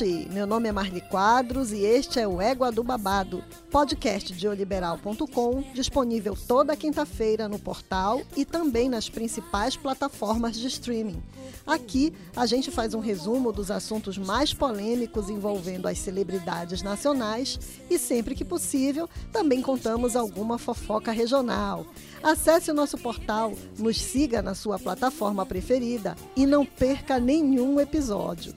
Meu 0.00 0.46
nome 0.46 0.68
é 0.68 0.72
Marli 0.72 1.00
Quadros 1.00 1.72
e 1.72 1.84
este 1.84 2.20
é 2.20 2.28
o 2.28 2.40
Égua 2.40 2.70
do 2.70 2.84
Babado, 2.84 3.42
podcast 3.68 4.32
de 4.32 4.46
oliberal.com, 4.46 5.64
disponível 5.74 6.38
toda 6.46 6.76
quinta-feira 6.76 7.48
no 7.48 7.58
portal 7.58 8.22
e 8.36 8.44
também 8.44 8.88
nas 8.88 9.08
principais 9.08 9.76
plataformas 9.76 10.56
de 10.56 10.68
streaming. 10.68 11.20
Aqui 11.66 12.14
a 12.36 12.46
gente 12.46 12.70
faz 12.70 12.94
um 12.94 13.00
resumo 13.00 13.50
dos 13.50 13.72
assuntos 13.72 14.16
mais 14.16 14.54
polêmicos 14.54 15.28
envolvendo 15.28 15.88
as 15.88 15.98
celebridades 15.98 16.80
nacionais 16.80 17.58
e, 17.90 17.98
sempre 17.98 18.36
que 18.36 18.44
possível, 18.44 19.08
também 19.32 19.60
contamos 19.60 20.14
alguma 20.14 20.58
fofoca 20.58 21.10
regional. 21.10 21.84
Acesse 22.22 22.70
o 22.70 22.74
nosso 22.74 22.96
portal, 22.98 23.52
nos 23.76 24.00
siga 24.00 24.42
na 24.42 24.54
sua 24.54 24.78
plataforma 24.78 25.44
preferida 25.44 26.14
e 26.36 26.46
não 26.46 26.64
perca 26.64 27.18
nenhum 27.18 27.80
episódio. 27.80 28.54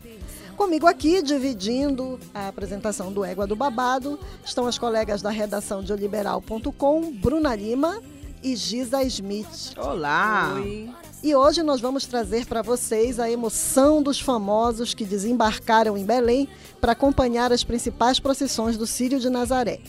Comigo 0.61 0.85
aqui, 0.85 1.23
dividindo 1.23 2.19
a 2.35 2.47
apresentação 2.47 3.11
do 3.11 3.25
Égua 3.25 3.47
do 3.47 3.55
Babado, 3.55 4.19
estão 4.45 4.67
as 4.67 4.77
colegas 4.77 5.19
da 5.19 5.31
redação 5.31 5.81
de 5.81 5.91
oliberal.com, 5.91 7.11
Bruna 7.13 7.55
Lima 7.55 7.99
e 8.43 8.55
Giza 8.55 9.01
Smith. 9.01 9.73
Olá! 9.75 10.53
Oi. 10.57 10.87
E 11.23 11.33
hoje 11.33 11.63
nós 11.63 11.81
vamos 11.81 12.05
trazer 12.05 12.45
para 12.45 12.61
vocês 12.61 13.19
a 13.19 13.27
emoção 13.27 14.03
dos 14.03 14.19
famosos 14.19 14.93
que 14.93 15.03
desembarcaram 15.03 15.97
em 15.97 16.05
Belém 16.05 16.47
para 16.79 16.91
acompanhar 16.91 17.51
as 17.51 17.63
principais 17.63 18.19
procissões 18.19 18.77
do 18.77 18.85
Círio 18.85 19.19
de 19.19 19.31
Nazaré. 19.31 19.79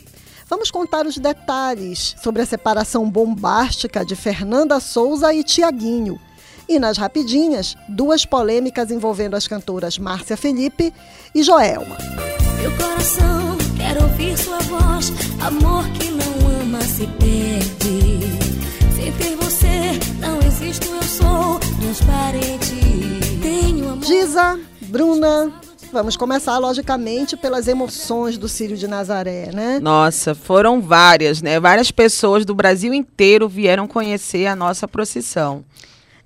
Vamos 0.49 0.71
contar 0.71 1.07
os 1.07 1.19
detalhes 1.19 2.17
sobre 2.23 2.41
a 2.41 2.47
separação 2.47 3.11
bombástica 3.11 4.07
de 4.07 4.17
Fernanda 4.17 4.81
Souza 4.81 5.35
e 5.35 5.45
Tiaguinho. 5.45 6.19
E 6.73 6.79
nas 6.79 6.97
rapidinhas, 6.97 7.77
duas 7.87 8.25
polêmicas 8.25 8.91
envolvendo 8.91 9.37
as 9.37 9.47
cantoras 9.47 9.99
Márcia 9.99 10.39
Felipe 10.39 10.91
e 11.35 11.43
Joelma. 11.43 11.99
Meu 12.59 12.75
coração 12.79 13.59
quer 13.77 14.03
ouvir 14.03 14.39
sua 14.39 14.57
voz, 14.61 15.13
amor 15.43 15.87
que 15.91 16.11
não 16.11 16.63
ama 16.63 16.81
se 16.81 17.07
perde. 17.19 18.21
Sem 18.97 19.13
ter 19.13 19.37
você, 19.37 20.01
não 20.19 20.39
existo, 20.41 20.87
eu 20.87 21.03
sou 21.03 21.61
transparente. 21.79 22.81
Tenho 23.43 23.91
amor. 23.91 24.05
Giza, 24.07 24.59
Bruna, 24.81 25.53
Vamos 25.93 26.17
começar, 26.17 26.57
logicamente, 26.57 27.37
pelas 27.37 27.69
emoções 27.69 28.39
do 28.39 28.49
Círio 28.49 28.79
de 28.79 28.89
Nazaré, 28.89 29.51
né? 29.53 29.79
Nossa, 29.79 30.35
foram 30.35 30.81
várias, 30.81 31.43
né? 31.43 31.61
Várias 31.61 31.91
pessoas 31.91 32.47
do 32.47 32.55
Brasil 32.55 32.95
inteiro 32.95 33.47
vieram 33.47 33.87
conhecer 33.87 34.47
a 34.47 34.57
nossa 34.57 34.89
procissão. 34.89 35.63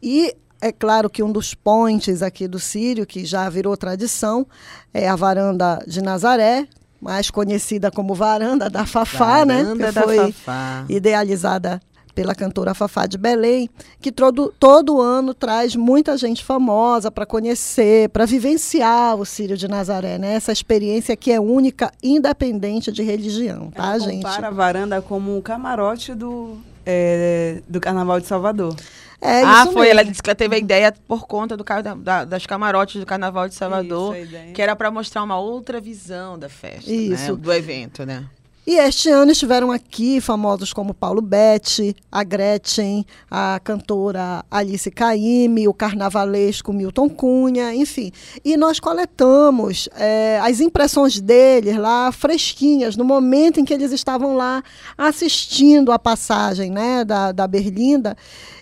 E 0.07 0.37
é 0.61 0.71
claro 0.71 1.11
que 1.11 1.21
um 1.21 1.33
dos 1.33 1.53
pontes 1.53 2.23
aqui 2.23 2.47
do 2.47 2.61
Sírio, 2.61 3.05
que 3.05 3.25
já 3.25 3.49
virou 3.51 3.77
tradição, 3.77 4.47
é 4.95 5.09
a 5.09 5.17
varanda 5.17 5.83
de 5.85 6.01
Nazaré, 6.01 6.69
mais 7.01 7.29
conhecida 7.29 7.91
como 7.91 8.15
varanda 8.15 8.71
da 8.71 8.87
Fafá, 8.87 9.45
varanda 9.45 9.75
né? 9.75 9.87
Que 9.89 9.93
da 9.93 10.03
foi 10.03 10.33
Fafá. 10.33 10.85
idealizada 10.89 11.83
pela 12.15 12.37
cantora 12.37 12.73
Fafá 12.73 13.05
de 13.07 13.19
Belém, 13.19 13.69
que 14.01 14.13
todo, 14.13 14.55
todo 14.61 15.01
ano 15.01 15.35
traz 15.35 15.75
muita 15.75 16.17
gente 16.17 16.45
famosa 16.45 17.11
para 17.11 17.27
conhecer, 17.27 18.09
para 18.11 18.25
vivenciar 18.25 19.17
o 19.17 19.25
Sírio 19.27 19.57
de 19.57 19.67
Nazaré, 19.67 20.19
né? 20.19 20.35
Essa 20.35 20.53
experiência 20.53 21.17
que 21.17 21.33
é 21.33 21.41
única, 21.41 21.93
independente 22.01 22.93
de 22.93 23.03
religião, 23.03 23.73
tá, 23.73 23.89
Ela 23.89 23.99
gente? 23.99 24.23
compara 24.23 24.47
a 24.47 24.53
varanda 24.53 25.03
como 25.03 25.37
um 25.37 25.43
camarote 25.43 26.15
do, 26.15 26.57
é, 26.87 27.61
do 27.69 27.81
Carnaval 27.81 28.21
de 28.21 28.29
Salvador. 28.29 28.77
É 29.21 29.43
ah, 29.43 29.63
isso 29.63 29.73
foi. 29.73 29.87
mesmo. 29.87 30.01
Ela 30.01 30.05
disse 30.05 30.23
que 30.23 30.29
ela 30.29 30.35
teve 30.35 30.57
a 30.57 30.59
ideia 30.59 30.95
por 31.07 31.27
conta 31.27 31.57
do, 31.57 31.65
da, 32.03 32.25
das 32.25 32.47
camarotes 32.47 33.01
do 33.01 33.07
Carnaval 33.07 33.49
de 33.49 33.55
Salvador, 33.55 34.17
Isso, 34.17 34.53
que 34.55 34.61
era 34.61 34.77
para 34.77 34.91
mostrar 34.91 35.23
uma 35.23 35.39
outra 35.39 35.81
visão 35.81 36.39
da 36.39 36.49
festa, 36.49 36.91
Isso. 36.91 37.33
né? 37.33 37.39
do 37.41 37.53
evento, 37.53 38.05
né? 38.05 38.27
E 38.67 38.79
este 38.81 39.09
ano 39.09 39.31
estiveram 39.31 39.71
aqui 39.71 40.21
famosos 40.21 40.73
como 40.73 40.93
Paulo 40.93 41.23
Betti, 41.23 41.95
a 42.11 42.25
Gretchen, 42.25 43.07
a 43.31 43.61
cantora 43.63 44.45
Alice 44.51 44.91
Caymmi, 44.91 45.69
o 45.69 45.73
carnavalesco 45.73 46.73
Milton 46.73 47.09
Cunha, 47.09 47.73
enfim. 47.73 48.11
E 48.45 48.57
nós 48.57 48.81
coletamos 48.81 49.89
é, 49.95 50.41
as 50.43 50.59
impressões 50.59 51.21
deles 51.21 51.77
lá, 51.77 52.11
fresquinhas, 52.11 52.97
no 52.97 53.05
momento 53.05 53.61
em 53.61 53.65
que 53.65 53.73
eles 53.73 53.93
estavam 53.93 54.35
lá 54.35 54.65
assistindo 54.99 55.93
a 55.93 55.99
passagem 55.99 56.69
né, 56.69 57.05
da, 57.05 57.31
da 57.31 57.47
Berlinda. 57.47 58.17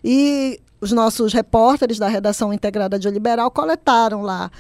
E 0.05 0.61
os 0.83 0.93
nossos 0.93 1.33
repórteres 1.33 1.99
da 1.99 2.09
redação 2.09 2.53
integrada 2.53 2.99
de 2.99 3.09
Liberal 3.09 3.51
coletaram 3.51 4.21
lá 4.21 4.51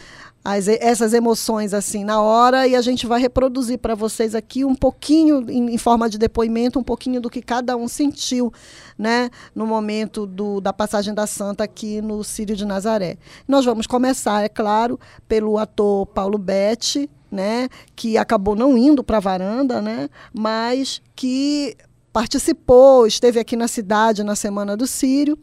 as, 0.44 0.68
essas 0.68 1.14
emoções 1.14 1.72
assim 1.72 2.04
na 2.04 2.20
hora 2.20 2.68
e 2.68 2.76
a 2.76 2.82
gente 2.82 3.06
vai 3.06 3.18
reproduzir 3.18 3.78
para 3.78 3.94
vocês 3.94 4.34
aqui 4.34 4.62
um 4.62 4.74
pouquinho 4.74 5.50
em, 5.50 5.72
em, 5.72 5.78
forma 5.78 6.08
de 6.10 6.18
depoimento 6.18 6.78
um 6.78 6.82
pouquinho 6.82 7.18
do 7.18 7.30
que 7.30 7.40
cada 7.40 7.74
um 7.76 7.88
sentiu 7.88 8.52
né 8.98 9.30
no 9.54 9.66
momento 9.66 10.26
do, 10.26 10.60
da 10.60 10.70
passagem 10.70 11.14
da 11.14 11.26
Santa 11.26 11.64
aqui 11.64 12.02
no 12.02 12.22
Círio 12.22 12.54
de 12.54 12.66
Nazaré. 12.66 13.16
Nós 13.48 13.64
vamos 13.64 13.86
começar 13.86 14.44
é 14.44 14.48
claro 14.48 15.00
pelo 15.26 15.56
ator 15.56 16.04
Paulo 16.08 16.36
Betti 16.36 17.08
né 17.32 17.70
que 17.96 18.18
acabou 18.18 18.54
não 18.54 18.76
indo 18.76 19.02
para 19.02 19.16
a 19.16 19.20
varanda 19.20 19.80
né 19.80 20.10
mas 20.30 21.00
que 21.16 21.74
participou 22.12 23.06
esteve 23.06 23.40
aqui 23.40 23.56
na 23.56 23.66
cidade 23.66 24.22
na 24.22 24.36
semana 24.36 24.76
do 24.76 24.86
Círio 24.86 25.38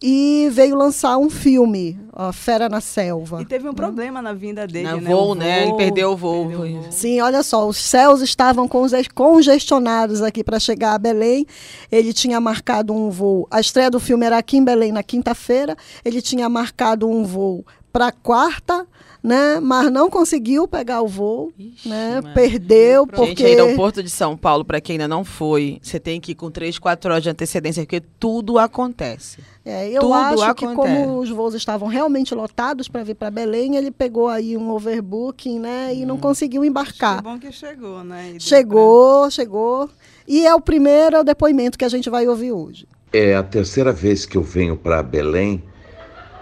e 0.00 0.48
veio 0.52 0.76
lançar 0.76 1.18
um 1.18 1.28
filme, 1.28 1.98
ó, 2.12 2.32
Fera 2.32 2.68
na 2.68 2.80
Selva. 2.80 3.42
E 3.42 3.44
teve 3.44 3.68
um 3.68 3.74
problema 3.74 4.22
na 4.22 4.32
vinda 4.32 4.66
dele, 4.66 4.84
Na 4.84 4.96
né? 4.96 5.10
voo, 5.10 5.34
né? 5.34 5.64
Ele 5.64 5.74
perdeu 5.74 6.12
o 6.12 6.16
voo. 6.16 6.46
perdeu 6.48 6.60
o 6.78 6.82
voo. 6.82 6.92
Sim, 6.92 7.20
olha 7.20 7.42
só, 7.42 7.66
os 7.66 7.76
céus 7.76 8.20
estavam 8.20 8.68
congestionados 9.14 10.22
aqui 10.22 10.44
para 10.44 10.60
chegar 10.60 10.94
a 10.94 10.98
Belém. 10.98 11.46
Ele 11.90 12.12
tinha 12.12 12.40
marcado 12.40 12.92
um 12.92 13.10
voo. 13.10 13.46
A 13.50 13.60
estreia 13.60 13.90
do 13.90 13.98
filme 14.00 14.24
era 14.24 14.38
aqui 14.38 14.56
em 14.56 14.64
Belém 14.64 14.92
na 14.92 15.02
quinta-feira. 15.02 15.76
Ele 16.04 16.22
tinha 16.22 16.48
marcado 16.48 17.08
um 17.08 17.24
voo 17.24 17.64
para 17.98 18.12
quarta, 18.12 18.86
né? 19.20 19.58
Mas 19.60 19.90
não 19.90 20.08
conseguiu 20.08 20.68
pegar 20.68 21.02
o 21.02 21.08
voo, 21.08 21.52
Ixi, 21.58 21.88
né? 21.88 22.20
mano. 22.22 22.32
Perdeu 22.32 23.02
Gente, 23.04 23.16
porque 23.16 23.44
aeroporto 23.44 24.04
de 24.04 24.08
São 24.08 24.36
Paulo, 24.36 24.64
para 24.64 24.80
quem 24.80 24.94
ainda 24.94 25.08
não 25.08 25.24
foi, 25.24 25.80
você 25.82 25.98
tem 25.98 26.20
que 26.20 26.30
ir 26.30 26.34
com 26.36 26.48
3, 26.48 26.78
4 26.78 27.10
horas 27.10 27.24
de 27.24 27.28
antecedência, 27.28 27.82
porque 27.82 28.00
tudo 28.20 28.56
acontece. 28.56 29.38
É, 29.64 29.88
eu 29.90 30.00
Tudo 30.00 30.14
acho 30.14 30.54
que 30.54 30.64
acontece. 30.64 30.74
como 30.76 31.18
os 31.18 31.28
voos 31.28 31.54
estavam 31.54 31.88
realmente 31.88 32.32
lotados 32.36 32.86
para 32.86 33.02
vir 33.02 33.16
para 33.16 33.32
Belém, 33.32 33.74
ele 33.74 33.90
pegou 33.90 34.28
aí 34.28 34.56
um 34.56 34.70
overbooking, 34.70 35.58
né? 35.58 35.92
E 35.92 36.06
não 36.06 36.14
Hum. 36.14 36.20
conseguiu 36.20 36.64
embarcar. 36.64 37.16
Que 37.16 37.22
bom 37.24 37.38
que 37.38 37.50
chegou, 37.50 38.04
né? 38.04 38.28
E 38.28 38.30
deu 38.34 38.40
Chegou, 38.40 39.28
chegou. 39.28 39.90
E 40.26 40.46
é 40.46 40.54
o 40.54 40.60
primeiro 40.60 41.24
depoimento 41.24 41.76
que 41.76 41.84
a 41.84 41.88
gente 41.88 42.08
vai 42.08 42.28
ouvir 42.28 42.52
hoje. 42.52 42.86
É 43.12 43.34
a 43.34 43.42
terceira 43.42 43.92
vez 43.92 44.24
que 44.24 44.36
eu 44.38 44.42
venho 44.42 44.76
para 44.76 45.02
Belém 45.02 45.64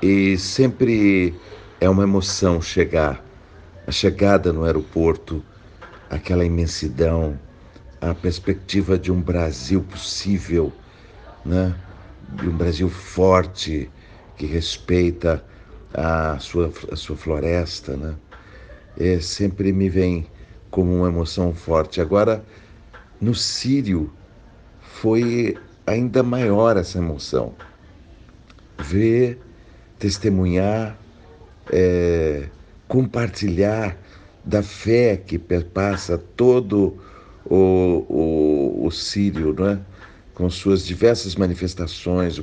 e 0.03 0.37
sempre 0.37 1.34
é 1.81 1.89
uma 1.89 2.03
emoção 2.03 2.61
chegar. 2.61 3.25
A 3.87 3.93
chegada 3.93 4.53
no 4.53 4.65
aeroporto, 4.65 5.45
aquela 6.11 6.45
imensidão, 6.45 7.39
a 8.01 8.15
perspectiva 8.15 8.99
de 8.99 9.11
um 9.11 9.21
Brasil 9.21 9.83
possível, 9.83 10.72
né? 11.45 11.75
de 12.34 12.48
um 12.48 12.57
Brasil 12.57 12.89
forte, 12.89 13.91
que 14.37 14.47
respeita 14.47 15.45
a 15.95 16.39
sua, 16.39 16.72
a 16.91 16.97
sua 16.97 17.16
floresta. 17.16 17.97
Né? 17.97 18.15
É, 18.99 19.21
sempre 19.21 19.72
me 19.72 19.89
vem 19.89 20.27
como 20.71 20.95
uma 20.95 21.09
emoção 21.09 21.54
forte. 21.54 22.01
Agora, 22.01 22.45
no 23.21 23.34
Sírio, 23.34 24.13
foi 24.81 25.57
ainda 25.87 26.22
maior 26.22 26.77
essa 26.77 26.99
emoção. 26.99 27.54
Ver, 28.78 29.41
testemunhar, 29.98 30.97
é, 31.72 32.48
compartilhar 32.89 33.97
da 34.45 34.63
fé 34.63 35.16
que 35.16 35.39
perpassa 35.39 36.19
todo 36.37 36.97
o, 37.45 38.04
o, 38.09 38.87
o 38.87 38.91
Sírio, 38.91 39.54
né? 39.59 39.81
com 40.34 40.48
suas 40.51 40.84
diversas 40.84 41.34
manifestações, 41.34 42.41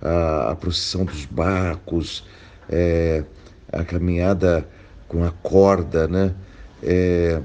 a, 0.00 0.50
a 0.50 0.56
procissão 0.56 1.04
dos 1.04 1.26
barcos, 1.26 2.24
é, 2.70 3.22
a 3.70 3.84
caminhada 3.84 4.66
com 5.06 5.24
a 5.24 5.30
corda, 5.30 6.08
né? 6.08 6.34
É, 6.82 7.40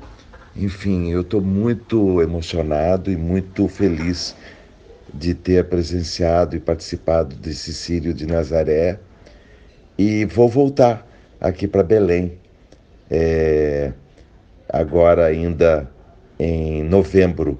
enfim, 0.56 1.10
eu 1.10 1.22
estou 1.22 1.42
muito 1.42 2.22
emocionado 2.22 3.12
e 3.12 3.18
muito 3.18 3.68
feliz 3.68 4.36
de 5.14 5.34
ter 5.34 5.66
presenciado 5.66 6.56
e 6.56 6.60
participado 6.60 7.36
desse 7.36 7.74
Sírio 7.74 8.14
de 8.14 8.26
Nazaré 8.26 9.00
e 10.04 10.26
vou 10.26 10.50
voltar 10.50 11.08
aqui 11.40 11.66
para 11.66 11.82
Belém. 11.82 12.34
É, 13.10 13.94
agora, 14.68 15.26
ainda 15.28 15.90
em 16.38 16.84
novembro, 16.84 17.58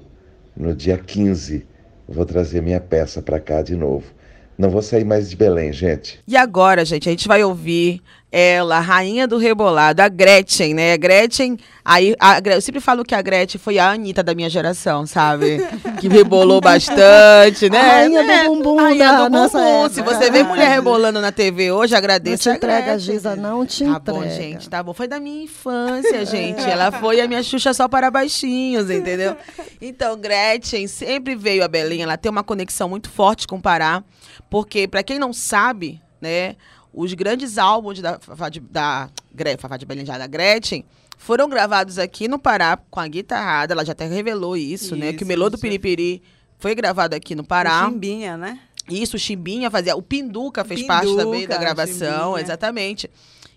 no 0.54 0.74
dia 0.74 0.98
15, 0.98 1.66
vou 2.06 2.26
trazer 2.26 2.60
minha 2.60 2.80
peça 2.80 3.22
para 3.22 3.40
cá 3.40 3.62
de 3.62 3.74
novo. 3.74 4.12
Não 4.56 4.70
vou 4.70 4.82
sair 4.82 5.04
mais 5.04 5.28
de 5.30 5.36
Belém, 5.36 5.72
gente. 5.72 6.20
E 6.26 6.36
agora, 6.36 6.84
gente, 6.84 7.08
a 7.08 7.12
gente 7.12 7.26
vai 7.26 7.42
ouvir 7.42 8.00
ela, 8.30 8.78
a 8.78 8.80
rainha 8.80 9.28
do 9.28 9.38
rebolado, 9.38 10.02
a 10.02 10.08
Gretchen, 10.08 10.74
né? 10.74 10.92
A 10.92 10.96
Gretchen, 10.96 11.56
aí, 11.84 12.16
a, 12.18 12.40
eu 12.44 12.60
sempre 12.60 12.80
falo 12.80 13.04
que 13.04 13.14
a 13.14 13.22
Gretchen 13.22 13.60
foi 13.60 13.78
a 13.78 13.90
Anitta 13.92 14.24
da 14.24 14.34
minha 14.34 14.50
geração, 14.50 15.06
sabe? 15.06 15.58
Que 16.00 16.08
rebolou 16.08 16.60
bastante, 16.60 17.70
né? 17.70 17.78
A 17.78 17.82
rainha 17.82 18.22
né? 18.24 18.42
do 18.42 18.50
bumbum 18.50 18.78
A 18.78 18.82
rainha 18.82 19.12
da 19.12 19.28
do 19.28 19.30
nossa 19.30 19.58
bumbum. 19.58 19.88
Se 19.88 20.02
você 20.02 20.30
vê 20.30 20.42
mulher 20.42 20.68
rebolando 20.68 21.20
na 21.20 21.30
TV 21.30 21.70
hoje, 21.70 21.92
Não 21.92 21.98
agradeça 21.98 22.42
te 22.42 22.48
a 22.50 22.54
entrega. 22.56 22.98
Giza, 22.98 23.36
não 23.36 23.64
te 23.64 23.84
Tá 23.84 23.90
entrega. 23.90 24.12
bom, 24.12 24.28
gente, 24.28 24.68
tá 24.68 24.82
bom. 24.82 24.92
Foi 24.92 25.06
da 25.06 25.20
minha 25.20 25.44
infância, 25.44 26.26
gente. 26.26 26.60
Ela 26.68 26.90
foi 26.90 27.20
a 27.20 27.28
minha 27.28 27.42
Xuxa 27.42 27.72
só 27.72 27.86
para 27.88 28.10
baixinhos, 28.10 28.90
entendeu? 28.90 29.36
Então, 29.80 30.16
Gretchen 30.18 30.86
sempre 30.88 31.36
veio 31.36 31.62
a 31.64 31.68
Belém. 31.68 32.02
Ela 32.02 32.16
tem 32.16 32.30
uma 32.30 32.42
conexão 32.42 32.88
muito 32.88 33.08
forte 33.08 33.46
com 33.46 33.56
o 33.56 33.62
Pará. 33.62 34.02
Porque, 34.54 34.86
para 34.86 35.02
quem 35.02 35.18
não 35.18 35.32
sabe, 35.32 36.00
né, 36.20 36.54
os 36.92 37.12
grandes 37.12 37.58
álbuns 37.58 38.00
da 38.00 38.20
da 38.70 39.10
Gre- 39.34 39.56
Fafá 39.58 39.76
de 39.76 39.84
Belém 39.84 40.04
da 40.04 40.26
Gretchen 40.28 40.84
foram 41.18 41.48
gravados 41.48 41.98
aqui 41.98 42.28
no 42.28 42.38
Pará 42.38 42.76
com 42.88 43.00
a 43.00 43.08
guitarrada. 43.08 43.74
Ela 43.74 43.84
já 43.84 43.90
até 43.90 44.06
revelou 44.06 44.56
isso, 44.56 44.94
né? 44.94 45.08
Que 45.12 45.14
o 45.14 45.16
Isso, 45.22 45.26
Melô 45.26 45.50
do 45.50 45.54
isso. 45.54 45.60
Piripiri 45.62 46.22
foi 46.56 46.72
gravado 46.72 47.16
aqui 47.16 47.34
no 47.34 47.42
O 47.42 47.46
Pará. 47.46 47.84
Chimbinha, 47.84 48.36
né? 48.36 48.60
Isso, 48.88 49.16
o 49.16 49.18
Chimbinha 49.18 49.68
fazia. 49.72 49.96
O 49.96 50.02
Pinduca 50.02 50.62
fez 50.64 50.84
parte 50.84 51.08
também 51.16 51.48
da 51.48 51.56
Pinduca, 51.56 51.58
gravação, 51.58 52.26
Chimbinha. 52.26 52.40
exatamente. 52.44 53.10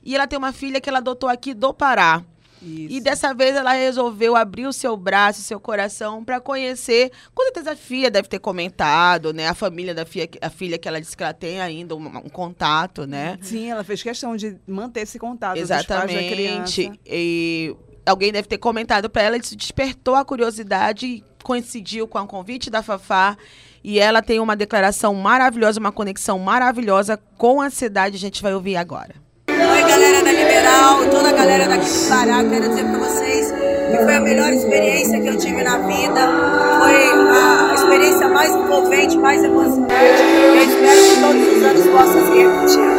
E 0.04 0.16
ela 0.16 0.26
tem 0.26 0.40
uma 0.40 0.52
filha 0.52 0.82
que 0.82 0.90
ela 0.90 0.98
adotou 0.98 1.30
aqui 1.30 1.54
do 1.54 1.72
Pará. 1.76 2.24
Isso. 2.68 2.94
E 2.96 3.02
dessa 3.02 3.34
vez 3.34 3.56
ela 3.56 3.74
resolveu 3.74 4.36
abrir 4.36 4.68
o 4.68 4.74
seu 4.74 4.98
braço, 4.98 5.40
o 5.40 5.44
seu 5.44 5.60
coração 5.60 6.24
para 6.24 6.40
conhecer. 6.40 7.12
Com 7.34 7.44
certeza 7.44 7.72
a 7.72 7.76
filha 7.76 8.12
deve 8.12 8.28
ter 8.28 8.40
comentado, 8.40 9.34
né? 9.34 9.48
A 9.48 9.54
família 9.54 9.96
da 9.96 10.06
filha, 10.06 10.30
a 10.42 10.50
filha 10.50 10.78
que 10.78 10.88
ela 10.88 11.00
disse 11.00 11.16
que 11.16 11.24
ela 11.24 11.34
tem 11.34 11.62
ainda 11.62 11.96
um, 11.96 12.06
um 12.06 12.30
contato, 12.30 13.08
né? 13.08 13.38
Sim, 13.42 13.72
ela 13.72 13.84
fez 13.84 14.04
questão 14.04 14.36
de 14.36 14.58
manter 14.68 15.02
esse 15.02 15.18
contato 15.18 15.58
Exatamente. 15.58 16.92
E 17.06 17.76
alguém 18.06 18.32
deve 18.32 18.48
ter 18.48 18.58
comentado 18.58 19.10
para 19.10 19.22
ela, 19.22 19.38
isso 19.38 19.56
despertou 19.56 20.16
a 20.16 20.26
curiosidade 20.26 21.06
e 21.06 21.24
coincidiu 21.44 22.08
com 22.08 22.20
o 22.20 22.28
convite 22.28 22.70
da 22.70 22.84
Fafá. 22.84 23.38
E 23.84 24.00
ela 24.00 24.22
tem 24.22 24.40
uma 24.40 24.56
declaração 24.56 25.14
maravilhosa, 25.14 25.80
uma 25.80 25.92
conexão 25.92 26.38
maravilhosa 26.40 27.18
com 27.38 27.62
a 27.62 27.70
cidade. 27.70 28.18
A 28.18 28.20
gente 28.20 28.42
vai 28.42 28.54
ouvir 28.54 28.76
agora. 28.76 29.27
Oi, 29.60 29.82
galera 29.90 30.24
da 30.24 30.32
Liberal, 30.32 31.06
toda 31.10 31.30
a 31.30 31.32
galera 31.32 31.68
daqui 31.68 31.90
do 31.90 32.10
Pará, 32.10 32.44
quero 32.44 32.70
dizer 32.70 32.86
pra 32.86 33.00
vocês 33.00 33.52
que 33.52 34.04
foi 34.04 34.16
a 34.16 34.20
melhor 34.20 34.54
experiência 34.54 35.20
que 35.20 35.28
eu 35.28 35.36
tive 35.36 35.64
na 35.64 35.80
vida. 35.80 36.22
Foi 36.80 36.96
a 37.32 37.74
experiência 37.74 38.28
mais 38.30 38.52
envolvente, 38.54 39.18
mais 39.18 39.44
emocionante. 39.44 39.94
E 39.94 40.58
eu 40.58 40.64
espero 40.64 41.02
que 41.04 41.22
todos 41.22 41.58
os 41.58 41.64
anos 41.64 41.88
possa 41.88 42.26
se 42.26 42.38
repetir. 42.38 42.97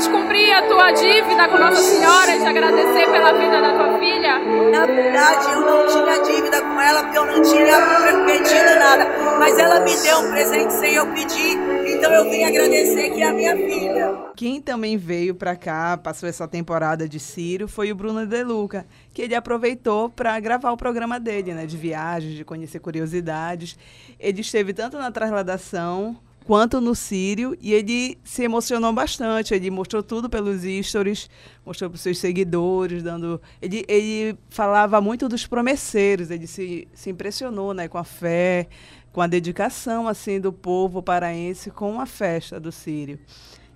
E 0.00 0.02
finalmente 0.02 0.10
cumprir 0.10 0.52
a 0.54 0.66
tua 0.66 0.92
dívida 0.92 1.48
com 1.48 1.58
Nossa 1.58 1.82
Senhora 1.82 2.38
de 2.38 2.46
agradecer 2.46 3.04
pela 3.10 3.32
vida 3.32 3.60
da 3.60 3.74
tua 3.74 3.98
filha? 3.98 4.38
Na 4.70 4.86
verdade, 4.86 5.52
eu 5.52 5.60
não 5.60 5.86
tinha 5.86 6.22
dívida 6.22 6.62
com 6.62 6.80
ela 6.80 7.02
porque 7.02 7.18
eu 7.18 7.26
não 7.26 7.42
tinha 7.42 7.76
pedido 8.24 8.78
nada. 8.78 9.06
Mas 9.38 9.58
ela 9.58 9.80
me 9.80 9.94
deu 10.00 10.20
um 10.20 10.30
presente 10.30 10.72
sem 10.72 10.94
eu 10.94 11.06
pedir, 11.12 11.58
então 11.86 12.10
eu 12.12 12.30
vim 12.30 12.44
agradecer 12.44 13.10
que 13.10 13.22
é 13.22 13.28
a 13.28 13.32
minha 13.32 13.54
filha. 13.54 14.14
Quem 14.36 14.60
também 14.60 14.96
veio 14.96 15.34
pra 15.34 15.54
cá, 15.54 15.98
passou 15.98 16.28
essa 16.28 16.48
temporada 16.48 17.06
de 17.06 17.20
Círio, 17.20 17.68
foi 17.68 17.92
o 17.92 17.94
Bruno 17.94 18.26
De 18.26 18.42
Luca, 18.42 18.86
que 19.12 19.20
ele 19.20 19.34
aproveitou 19.34 20.08
para 20.08 20.38
gravar 20.40 20.72
o 20.72 20.78
programa 20.78 21.20
dele, 21.20 21.52
né, 21.52 21.66
de 21.66 21.76
viagens, 21.76 22.34
de 22.34 22.44
conhecer 22.44 22.78
curiosidades. 22.80 23.76
Ele 24.18 24.40
esteve 24.40 24.72
tanto 24.72 24.98
na 24.98 25.10
trasladação 25.10 26.16
quanto 26.50 26.80
no 26.80 26.96
Sírio 26.96 27.56
e 27.60 27.72
ele 27.72 28.18
se 28.24 28.42
emocionou 28.42 28.92
bastante. 28.92 29.54
Ele 29.54 29.70
mostrou 29.70 30.02
tudo 30.02 30.28
pelos 30.28 30.62
stories, 30.84 31.30
mostrou 31.64 31.88
para 31.88 31.94
os 31.94 32.00
seus 32.00 32.18
seguidores, 32.18 33.04
dando. 33.04 33.40
Ele, 33.62 33.84
ele 33.86 34.36
falava 34.48 35.00
muito 35.00 35.28
dos 35.28 35.46
promesseiros. 35.46 36.28
Ele 36.28 36.48
se, 36.48 36.88
se 36.92 37.08
impressionou, 37.08 37.72
né, 37.72 37.86
com 37.86 37.98
a 37.98 38.02
fé, 38.02 38.66
com 39.12 39.20
a 39.20 39.28
dedicação 39.28 40.08
assim 40.08 40.40
do 40.40 40.52
povo 40.52 41.00
paraense 41.00 41.70
com 41.70 42.00
a 42.00 42.06
festa 42.06 42.58
do 42.58 42.72
Sírio. 42.72 43.20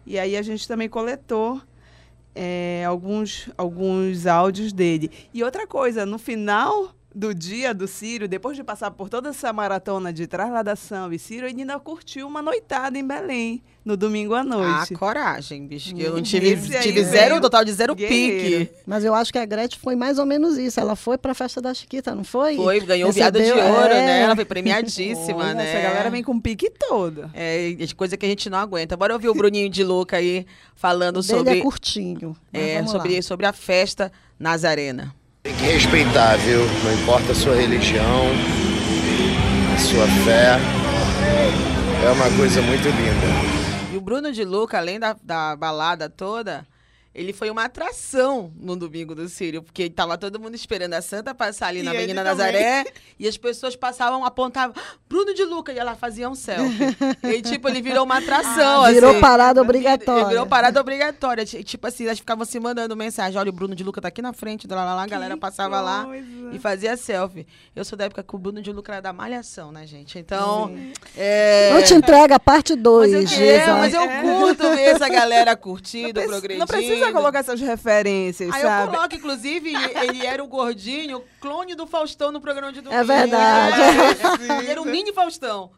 E 0.05 0.19
aí 0.19 0.37
a 0.37 0.43
gente 0.43 0.67
também 0.67 0.89
coletou 0.89 1.63
é, 2.35 2.83
alguns, 2.85 3.49
alguns 3.57 4.27
áudios 4.27 4.73
dele. 4.73 5.13
E 5.33 5.45
outra 5.45 5.65
coisa, 5.65 6.05
no 6.05 6.19
final 6.19 6.93
do 7.15 7.33
dia 7.33 7.73
do 7.73 7.87
Círio, 7.87 8.27
depois 8.27 8.57
de 8.57 8.65
passar 8.65 8.91
por 8.91 9.09
toda 9.09 9.29
essa 9.29 9.53
maratona 9.53 10.13
de 10.13 10.27
trasladação 10.27 11.13
e 11.13 11.19
Círio, 11.19 11.47
ele 11.49 11.61
ainda 11.61 11.79
curtiu 11.79 12.27
uma 12.27 12.43
noitada 12.43 12.99
em 12.99 13.07
Belém, 13.07 13.63
no 13.85 13.97
domingo 13.97 14.35
à 14.35 14.43
noite. 14.43 14.93
Ah, 14.95 14.99
coragem, 14.99 15.65
bicho. 15.67 15.95
Que 15.95 16.03
eu 16.03 16.13
não 16.13 16.19
Hum, 16.19 16.23
tive, 16.23 16.57
tive 16.57 17.03
veio 17.03 17.05
zero, 17.05 17.41
total 17.41 17.65
de 17.65 17.73
zero 17.73 17.95
guerreiro. 17.95 18.65
pique. 18.67 18.71
Mas 18.85 19.05
eu 19.05 19.15
acho 19.15 19.33
que 19.33 19.39
a 19.39 19.45
Gretchen 19.45 19.79
foi 19.81 19.95
mais 19.95 20.19
ou 20.19 20.27
menos 20.27 20.59
isso. 20.59 20.81
Ela 20.81 20.97
foi 20.97 21.17
pra 21.17 21.35
festa 21.35 21.61
da 21.61 21.73
Chiquita, 21.73 22.15
não 22.15 22.25
foi? 22.25 22.57
Foi, 22.57 22.81
ganhou 22.81 23.11
o 23.11 23.13
viado 23.13 23.35
de 23.39 23.45
Recebeu- 23.45 23.65
ouro, 23.65 23.93
é. 23.93 24.07
né? 24.07 24.21
Ela 24.23 24.35
foi 24.35 24.45
premiadíssima, 24.45 25.39
Olha, 25.39 25.55
né? 25.55 25.71
Essa 25.71 25.81
galera 25.89 26.11
vem 26.11 26.23
com 26.25 26.41
pique 26.41 26.69
todo. 26.71 27.31
É, 27.33 27.77
coisa 27.97 28.17
que 28.17 28.27
a 28.27 28.29
gente 28.29 28.51
não 28.51 28.59
aguenta. 28.59 28.97
Bora 28.97 29.13
ouvir 29.15 29.29
o 29.29 29.35
Bruninho 29.35 29.69
de 29.71 29.85
Luca 29.85 30.17
aí 30.17 30.45
falando 30.75 31.19
O 31.19 31.23
dele 31.23 31.39
sobre, 31.39 31.59
é 31.59 31.63
curtinho. 31.63 32.37
é, 32.53 32.81
lá. 32.81 32.87
sobre, 32.89 33.23
sobre 33.23 33.47
a 33.47 33.53
festa 33.53 34.11
Nazarena. 34.37 35.15
Tem 35.45 35.55
que 35.57 35.65
respeitar, 35.65 36.37
viu? 36.39 36.61
Não 36.83 36.95
importa 37.03 37.33
a 37.33 37.35
sua 37.35 37.55
religião, 37.55 38.25
a 39.75 39.79
sua 39.79 40.07
fé. 40.25 40.57
É 42.03 42.11
uma 42.11 42.35
coisa 42.35 42.63
muito 42.63 42.85
linda. 42.85 43.93
E 43.93 43.97
o 43.99 44.01
Bruno 44.01 44.33
de 44.33 44.43
Luca, 44.43 44.79
além 44.79 44.99
da, 44.99 45.15
da 45.23 45.55
balada 45.55 46.09
toda, 46.09 46.67
ele 47.15 47.33
foi 47.33 47.49
uma 47.51 47.65
atração 47.65 48.53
no 48.57 48.75
domingo 48.77 49.15
do 49.15 49.29
Sírio, 49.29 49.63
porque 49.63 49.89
tava 49.89 50.19
todo 50.19 50.41
mundo 50.41 50.55
esperando 50.55 50.95
a 50.95 51.03
Santa 51.03 51.35
passar 51.35 51.69
ali 51.69 51.81
E 51.81 51.83
na 51.83 51.93
Avenida 51.93 52.23
também. 52.25 52.25
Nazaré, 52.37 52.85
e 53.19 53.29
as 53.29 53.37
pessoas 53.37 53.77
passavam, 53.77 54.25
apontavam, 54.25 54.75
Bruno 55.09 55.33
de 55.33 55.45
Luca, 55.45 55.73
e 55.73 55.79
ela 55.79 55.95
fazia 55.95 56.29
um 56.29 56.35
selfie. 56.35 56.97
e 57.23 57.41
tipo, 57.43 57.69
ele 57.69 57.81
virou 57.81 58.05
uma 58.05 58.19
atração, 58.19 58.83
Ah, 58.85 58.91
Virou 58.91 59.11
assim. 59.13 59.21
parada 59.21 59.61
Ele 59.61 59.65
obrigatória. 59.65 60.27
virou 60.27 60.47
parada 60.47 60.81
obrigatória. 60.81 61.45
Ti- 61.45 61.63
Tipo 61.63 61.87
assim, 61.87 62.05
elas 62.07 62.19
ficavam 62.19 62.45
se 62.45 62.59
mandando 62.59 62.97
mensagem. 62.97 63.39
Olha, 63.39 63.51
o 63.51 63.53
Bruno 63.53 63.75
de 63.75 63.85
Luca 63.85 64.01
tá 64.01 64.09
aqui 64.09 64.21
na 64.23 64.33
frente, 64.33 64.67
lá, 64.69 64.85
lá, 64.85 64.95
lá. 64.95 65.03
A 65.03 65.07
galera 65.07 65.37
passava 65.37 65.81
lá 65.81 66.05
coisa. 66.05 66.27
e 66.53 66.59
fazia 66.59 66.97
selfie. 66.97 67.47
Eu 67.77 67.85
sou 67.85 67.97
da 67.97 68.05
época 68.05 68.23
que 68.23 68.35
o 68.35 68.39
Bruno 68.39 68.61
de 68.63 68.73
Luca 68.73 68.93
era 68.93 69.01
da 69.03 69.13
malhação, 69.13 69.71
né, 69.71 69.87
gente? 69.87 70.19
Então. 70.19 70.75
É... 71.17 71.71
Não 71.73 71.83
te 71.83 71.95
entrega 71.95 72.37
a 72.37 72.41
parte 72.41 72.75
2, 72.75 73.13
Mas 73.13 73.33
eu, 73.33 73.45
é, 73.51 73.67
mas 73.73 73.95
eu 73.95 74.03
curto 74.23 74.69
ver 74.71 74.83
essa 74.83 75.09
galera 75.09 75.55
curtindo, 75.57 76.21
progredindo. 76.23 76.59
não 76.61 76.67
precisa 76.67 77.04
colocar 77.13 77.39
essas 77.41 77.61
referências, 77.61 78.53
Aí 78.53 78.63
eu 78.63 78.69
sabe? 78.69 78.93
coloco, 78.93 79.15
inclusive, 79.15 79.73
ele 79.75 80.27
era 80.27 80.43
o 80.43 80.47
gordinho, 80.47 81.23
clone 81.41 81.75
do 81.75 81.87
Faustão 81.87 82.31
no 82.33 82.41
programa 82.41 82.73
de 82.73 82.81
domingo. 82.81 83.01
É 83.01 83.05
verdade. 83.05 83.81
É, 83.81 84.59
ele 84.59 84.71
era 84.71 84.81
um 84.83 84.85
mini 84.85 85.13
Faustão. 85.13 85.71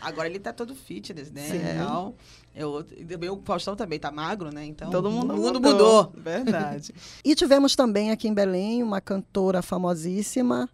Agora 0.00 0.28
ele 0.28 0.38
tá 0.38 0.52
todo 0.52 0.74
fitness, 0.74 1.30
né? 1.30 1.48
Então, 1.74 2.14
eu, 2.54 2.84
e 2.96 3.04
também 3.04 3.30
o 3.30 3.40
Faustão 3.44 3.74
também 3.74 3.98
tá 3.98 4.10
magro, 4.10 4.52
né? 4.52 4.64
Então, 4.64 4.90
Todo 4.90 5.10
mundo, 5.10 5.32
o 5.34 5.36
mundo 5.38 5.60
mudou. 5.60 6.12
Verdade. 6.14 6.94
E 7.24 7.34
tivemos 7.34 7.74
também 7.74 8.10
aqui 8.10 8.28
em 8.28 8.34
Belém 8.34 8.82
uma 8.82 9.00
cantora 9.00 9.62
famosíssima, 9.62 10.68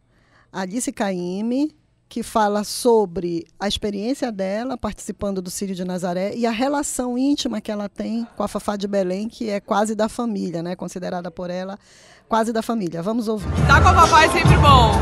Alice 0.53 0.91
Caymmi, 0.93 1.75
que 2.11 2.25
fala 2.25 2.65
sobre 2.65 3.47
a 3.59 3.69
experiência 3.69 4.33
dela 4.33 4.77
participando 4.77 5.41
do 5.41 5.49
Círio 5.49 5.77
de 5.77 5.85
Nazaré 5.85 6.35
e 6.35 6.45
a 6.45 6.51
relação 6.51 7.17
íntima 7.17 7.61
que 7.61 7.71
ela 7.71 7.89
tem 7.89 8.27
com 8.37 8.43
a 8.43 8.49
Fafá 8.49 8.75
de 8.75 8.89
Belém, 8.89 9.29
que 9.29 9.49
é 9.49 9.61
quase 9.61 9.95
da 9.95 10.09
família, 10.09 10.61
né? 10.61 10.75
Considerada 10.75 11.31
por 11.31 11.51
ela 11.51 11.79
quase 12.29 12.53
da 12.53 12.63
família. 12.63 13.01
Vamos 13.01 13.29
ouvir. 13.29 13.49
Estar 13.61 13.81
com 13.81 13.89
a 13.89 13.95
papai 13.95 14.27
é 14.27 14.31
sempre 14.31 14.57
bom, 14.57 14.93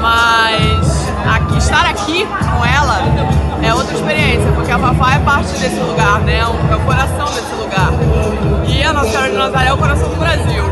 mas 0.00 0.86
aqui, 1.34 1.58
estar 1.58 1.84
aqui 1.84 2.24
com 2.24 2.64
ela 2.64 3.00
é 3.66 3.74
outra 3.74 3.96
experiência, 3.96 4.52
porque 4.52 4.70
a 4.70 4.78
papai 4.78 5.16
é 5.16 5.24
parte 5.24 5.50
desse 5.58 5.80
lugar, 5.80 6.20
né? 6.20 6.38
É 6.38 6.46
o 6.46 6.84
coração 6.84 7.26
desse 7.34 7.54
lugar. 7.56 7.90
E 8.68 8.84
a 8.84 8.92
Nossa 8.92 9.10
Senhora 9.10 9.30
de 9.30 9.36
Nazaré 9.36 9.68
é 9.70 9.72
o 9.72 9.78
coração 9.78 10.08
do 10.08 10.16
Brasil. 10.16 10.62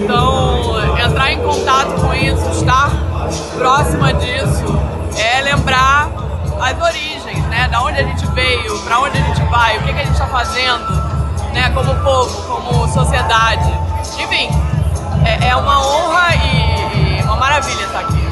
Então, 0.00 0.80
entrar 0.98 1.32
em 1.32 1.42
contato 1.42 2.00
com 2.00 2.14
isso, 2.14 2.48
estar 2.50 2.90
próxima 3.58 4.14
disso, 4.14 4.87
é 5.20 5.40
lembrar 5.42 6.08
as 6.60 6.80
origens, 6.80 7.44
né? 7.46 7.68
Da 7.68 7.82
onde 7.82 7.98
a 7.98 8.02
gente 8.02 8.26
veio, 8.28 8.78
para 8.80 9.00
onde 9.00 9.18
a 9.18 9.22
gente 9.22 9.42
vai, 9.44 9.78
o 9.78 9.82
que, 9.82 9.92
que 9.92 10.00
a 10.00 10.04
gente 10.04 10.12
está 10.12 10.26
fazendo, 10.26 10.90
né? 11.52 11.70
Como 11.70 11.94
povo, 11.96 12.42
como 12.42 12.88
sociedade. 12.88 13.72
Enfim, 14.18 14.48
é, 15.24 15.48
é 15.48 15.56
uma 15.56 15.80
honra 15.80 16.34
e, 16.36 17.18
e 17.18 17.22
uma 17.22 17.36
maravilha 17.36 17.84
estar 17.84 18.00
aqui. 18.00 18.28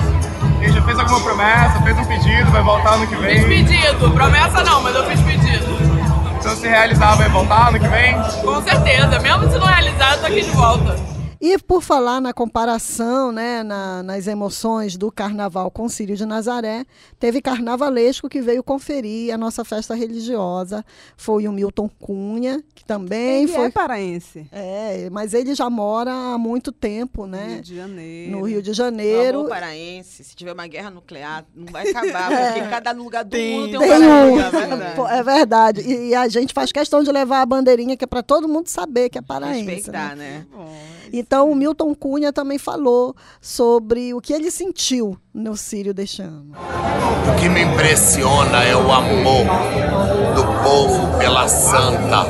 aqui, 0.56 0.72
já 0.72 0.82
fez 0.82 0.98
alguma 0.98 1.20
promessa, 1.20 1.80
fez 1.82 1.98
um 1.98 2.04
pedido, 2.04 2.50
vai 2.50 2.62
voltar 2.62 2.94
ano 2.94 3.06
que 3.06 3.16
vem? 3.16 3.36
Fiz 3.36 3.46
pedido, 3.46 4.10
promessa 4.12 4.64
não, 4.64 4.82
mas 4.82 4.94
eu 4.94 5.04
fiz 5.06 5.20
pedido. 5.20 5.76
Então 6.38 6.54
se 6.54 6.68
realizar, 6.68 7.16
vai 7.16 7.28
voltar 7.28 7.68
ano 7.68 7.80
que 7.80 7.88
vem? 7.88 8.14
Com 8.42 8.62
certeza, 8.62 9.18
mesmo 9.18 9.50
se 9.50 9.58
não 9.58 9.66
realizar, 9.66 10.12
eu 10.12 10.20
tô 10.20 10.26
aqui 10.26 10.42
de 10.42 10.50
volta. 10.50 11.15
E 11.40 11.58
por 11.58 11.82
falar 11.82 12.20
na 12.20 12.32
comparação, 12.32 13.30
né, 13.30 13.62
na- 13.62 14.02
nas 14.02 14.26
emoções 14.26 14.96
do 14.96 15.12
carnaval 15.12 15.70
com 15.70 15.84
o 15.84 15.88
Círio 15.90 16.16
de 16.16 16.24
Nazaré, 16.24 16.84
teve 17.18 17.40
carnavalesco 17.42 18.28
que 18.28 18.40
veio 18.40 18.62
conferir 18.62 19.32
a 19.34 19.38
nossa 19.38 19.64
festa 19.64 19.94
religiosa. 19.94 20.84
Foi 21.16 21.46
o 21.46 21.52
Milton 21.52 21.88
Cunha, 22.00 22.62
que 22.74 22.84
também 22.84 23.44
Ele 23.44 23.52
foi. 23.52 23.66
é 23.66 23.70
paraense. 23.70 24.46
É, 24.50 25.08
mas 25.10 25.34
ele 25.34 25.54
já 25.54 25.68
mora 25.68 26.10
há 26.12 26.38
muito 26.38 26.72
tempo, 26.72 27.26
né? 27.26 27.54
Rio 27.54 27.62
de 27.62 27.76
Janeiro. 27.76 28.30
No 28.32 28.42
Rio 28.42 28.62
de 28.62 28.72
Janeiro. 28.72 29.38
amor 29.40 29.50
paraense, 29.50 30.24
se 30.24 30.34
tiver 30.34 30.52
uma 30.52 30.66
guerra 30.66 30.90
nuclear, 30.90 31.44
não 31.54 31.66
vai 31.72 31.88
acabar, 31.90 32.28
porque 32.54 32.68
cada 32.70 32.92
lugar 32.92 33.24
do 33.24 33.30
Tem- 33.30 33.60
mundo 33.60 33.68
tem 33.68 33.76
um 33.78 33.80
Tem 33.80 33.90
paraense. 33.90 35.00
um. 35.00 35.06
é 35.08 35.22
verdade. 35.22 35.80
É. 35.80 35.84
E, 35.84 36.08
e 36.08 36.14
a 36.14 36.28
gente 36.28 36.54
faz 36.54 36.72
questão 36.72 37.02
de 37.02 37.12
levar 37.12 37.42
a 37.42 37.46
bandeirinha, 37.46 37.96
que 37.96 38.04
é 38.04 38.06
para 38.06 38.22
todo 38.22 38.48
mundo 38.48 38.68
saber 38.68 39.10
que 39.10 39.18
é 39.18 39.22
paraense. 39.22 39.64
né? 39.66 39.74
Respeitar, 39.74 40.16
né? 40.16 40.46
Então, 41.26 41.50
o 41.50 41.56
Milton 41.56 41.92
Cunha 41.92 42.32
também 42.32 42.56
falou 42.56 43.12
sobre 43.40 44.14
o 44.14 44.20
que 44.20 44.32
ele 44.32 44.48
sentiu 44.48 45.18
no 45.34 45.56
Sírio 45.56 45.92
deste 45.92 46.22
ano. 46.22 46.52
O 46.54 47.40
que 47.40 47.48
me 47.48 47.62
impressiona 47.62 48.62
é 48.62 48.76
o 48.76 48.92
amor 48.92 49.44
do 50.36 50.62
povo 50.62 51.18
pela 51.18 51.48
santa. 51.48 52.28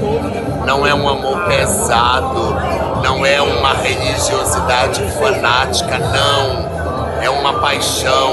Não 0.64 0.86
é 0.86 0.94
um 0.94 1.06
amor 1.06 1.44
pesado, 1.46 2.54
não 3.02 3.24
é 3.26 3.38
uma 3.42 3.74
religiosidade 3.74 5.02
fanática, 5.12 5.98
não. 5.98 7.20
É 7.22 7.28
uma 7.28 7.60
paixão. 7.60 8.32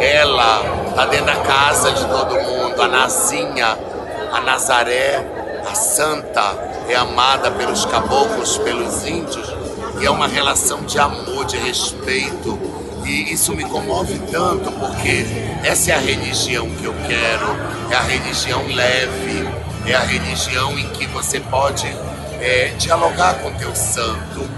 Ela 0.00 0.88
está 0.88 1.06
dentro 1.06 1.26
da 1.26 1.36
casa 1.36 1.92
de 1.92 2.04
todo 2.04 2.34
mundo. 2.34 2.82
A 2.82 2.88
Nazinha, 2.88 3.78
a 4.32 4.40
Nazaré, 4.40 5.24
a 5.70 5.74
santa 5.76 6.52
é 6.88 6.96
amada 6.96 7.52
pelos 7.52 7.84
caboclos, 7.84 8.58
pelos 8.58 9.06
índios. 9.06 9.59
É 10.02 10.10
uma 10.10 10.26
relação 10.26 10.82
de 10.82 10.98
amor, 10.98 11.44
de 11.44 11.56
respeito. 11.58 12.58
E 13.04 13.32
isso 13.32 13.54
me 13.54 13.64
comove 13.64 14.18
tanto 14.30 14.70
porque 14.72 15.24
essa 15.64 15.90
é 15.92 15.94
a 15.94 15.98
religião 15.98 16.68
que 16.70 16.84
eu 16.84 16.94
quero, 17.06 17.46
é 17.90 17.96
a 17.96 18.02
religião 18.02 18.62
leve, 18.66 19.48
é 19.86 19.94
a 19.94 20.00
religião 20.00 20.78
em 20.78 20.86
que 20.90 21.06
você 21.06 21.40
pode 21.40 21.86
é, 22.40 22.72
dialogar 22.78 23.34
com 23.40 23.50
teu 23.54 23.74
santo, 23.74 24.48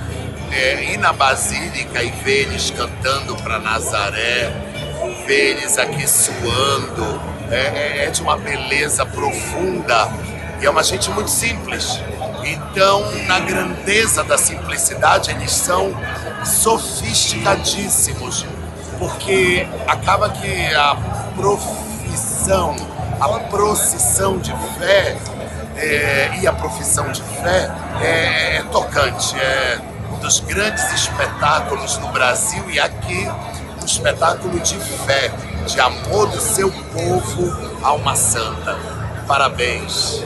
é, 0.50 0.92
ir 0.92 0.98
na 0.98 1.12
basílica 1.12 2.02
e 2.02 2.10
ver 2.10 2.42
eles 2.42 2.70
cantando 2.70 3.36
para 3.36 3.58
Nazaré, 3.58 4.52
ver 5.26 5.56
eles 5.56 5.78
aqui 5.78 6.06
suando, 6.06 7.20
é, 7.50 7.56
é- 7.56 8.04
é 8.06 8.10
de 8.10 8.20
uma 8.22 8.36
beleza 8.36 9.06
profunda 9.06 10.10
e 10.60 10.66
é 10.66 10.70
uma 10.70 10.82
gente 10.82 11.08
muito 11.10 11.30
simples. 11.30 12.00
Então, 12.44 13.10
na 13.26 13.40
grandeza 13.40 14.22
da 14.24 14.36
simplicidade, 14.36 15.30
eles 15.30 15.52
são 15.52 15.94
sofisticadíssimos, 16.44 18.44
porque 18.98 19.66
acaba 19.86 20.28
que 20.30 20.74
a 20.74 20.96
profissão, 21.36 22.74
a 23.20 23.28
procissão 23.48 24.38
de 24.38 24.52
fé 24.78 25.16
é, 25.76 26.38
e 26.40 26.46
a 26.46 26.52
profissão 26.52 27.10
de 27.12 27.22
fé 27.22 27.70
é, 28.00 28.56
é 28.56 28.62
tocante, 28.70 29.38
é 29.38 29.78
um 30.12 30.18
dos 30.18 30.40
grandes 30.40 30.92
espetáculos 30.92 31.98
no 31.98 32.08
Brasil 32.08 32.68
e 32.70 32.80
aqui 32.80 33.28
um 33.80 33.84
espetáculo 33.84 34.58
de 34.60 34.78
fé, 34.78 35.30
de 35.66 35.80
amor 35.80 36.28
do 36.28 36.40
seu 36.40 36.70
povo 36.70 37.52
a 37.82 37.92
uma 37.92 38.16
santa. 38.16 38.78
Parabéns. 39.26 40.22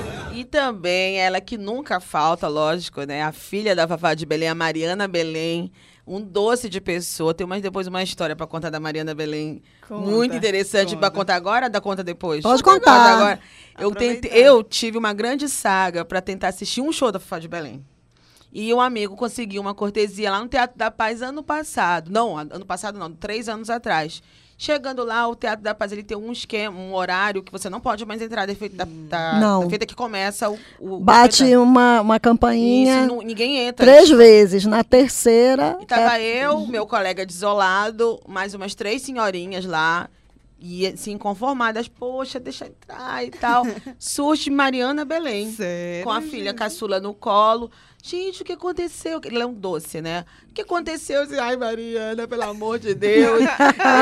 E 0.47 0.49
também 0.49 1.19
ela 1.19 1.41
que 1.41 1.59
nunca 1.59 1.99
falta, 1.99 2.47
lógico, 2.47 3.03
né? 3.03 3.21
A 3.21 3.33
filha 3.33 3.75
da 3.75 3.89
Fafá 3.89 4.15
de 4.15 4.25
Belém, 4.25 4.49
a 4.49 4.55
Mariana 4.55 5.09
Belém. 5.09 5.73
Um 6.07 6.21
doce 6.21 6.69
de 6.69 6.81
pessoa. 6.81 7.35
Tem 7.35 7.45
mais 7.45 7.61
depois 7.61 7.89
uma 7.89 8.01
história 8.01 8.37
pra 8.37 8.47
contar 8.47 8.71
da 8.71 8.79
Mariana 8.79 9.13
Belém. 9.13 9.61
Conta, 9.89 10.09
muito 10.09 10.37
interessante 10.37 10.91
conta. 10.91 11.01
pra 11.01 11.11
contar 11.11 11.35
agora 11.35 11.67
ou 11.67 11.73
dá 11.73 11.81
conta 11.81 12.05
depois? 12.05 12.43
Pode 12.45 12.63
Conta 12.63 12.79
contar. 12.79 13.17
Agora. 13.17 13.41
Eu, 13.77 13.91
tentei, 13.91 14.31
eu 14.35 14.63
tive 14.63 14.97
uma 14.97 15.13
grande 15.13 15.49
saga 15.49 16.05
pra 16.05 16.21
tentar 16.21 16.49
assistir 16.49 16.81
um 16.81 16.93
show 16.93 17.11
da 17.11 17.19
Fafá 17.19 17.41
de 17.41 17.49
Belém. 17.49 17.85
E 18.53 18.73
um 18.73 18.81
amigo 18.81 19.17
conseguiu 19.17 19.61
uma 19.61 19.75
cortesia 19.75 20.31
lá 20.31 20.41
no 20.41 20.47
Teatro 20.47 20.79
da 20.79 20.93
Paz 20.93 21.23
ano 21.23 21.43
passado. 21.43 22.09
Não, 22.09 22.39
ano 22.39 22.65
passado 22.65 23.01
não, 23.01 23.11
três 23.11 23.49
anos 23.49 23.69
atrás. 23.69 24.23
Chegando 24.59 25.05
lá, 25.05 25.29
o 25.29 25.37
Teatro 25.37 25.63
da 25.63 25.75
Paz 25.75 25.93
ele 25.93 26.03
tem 26.03 26.17
um 26.17 26.33
esquema, 26.33 26.79
um 26.79 26.95
horário 26.95 27.43
que 27.43 27.53
você 27.53 27.69
não 27.69 27.79
pode 27.79 28.07
mais 28.07 28.23
entrar, 28.23 28.47
defeito 28.47 28.75
da, 28.75 28.87
da, 28.89 29.39
Não. 29.39 29.61
da 29.65 29.69
feita 29.69 29.85
que 29.85 29.95
começa 29.95 30.49
o. 30.49 30.59
o 30.81 30.99
Bate 30.99 31.45
o 31.55 31.63
uma, 31.63 32.01
uma 32.01 32.15
Isso, 32.17 32.21
campainha 32.23 33.07
não- 33.07 33.21
ninguém 33.21 33.59
entra. 33.59 33.85
três 33.85 34.09
vezes. 34.09 34.65
Na 34.65 34.83
terceira. 34.83 35.77
E 35.81 35.85
tava 35.85 36.19
é- 36.19 36.45
eu, 36.47 36.67
meu 36.67 36.87
colega 36.87 37.27
desolado, 37.27 38.19
mais 38.27 38.55
umas 38.55 38.75
três 38.75 39.03
senhorinhas 39.03 39.67
lá. 39.67 40.09
E 40.59 40.87
assim, 40.87 41.19
conformadas, 41.19 41.87
poxa, 41.87 42.41
deixa 42.41 42.67
entrar 42.67 43.23
e 43.23 43.31
tal. 43.31 43.63
Surge 43.99 44.49
Mariana 44.49 45.05
Belém. 45.05 45.53
Sério? 45.53 46.03
Com 46.05 46.11
a 46.11 46.23
filha 46.23 46.55
caçula 46.55 46.99
no 46.99 47.13
colo. 47.13 47.71
Gente, 48.09 48.43
o 48.43 48.45
que 48.45 48.53
aconteceu? 48.53 49.21
Ele 49.25 49.43
é 49.43 49.47
um 49.47 49.53
doce, 49.53 50.01
né? 50.01 50.25
O 50.49 50.53
que 50.55 50.63
aconteceu? 50.63 51.21
Eu 51.23 51.27
disse, 51.27 51.41
Ai, 51.41 51.57
Mariana, 51.57 52.29
pelo 52.29 52.43
amor 52.45 52.79
de 52.79 52.95
Deus. 52.95 53.41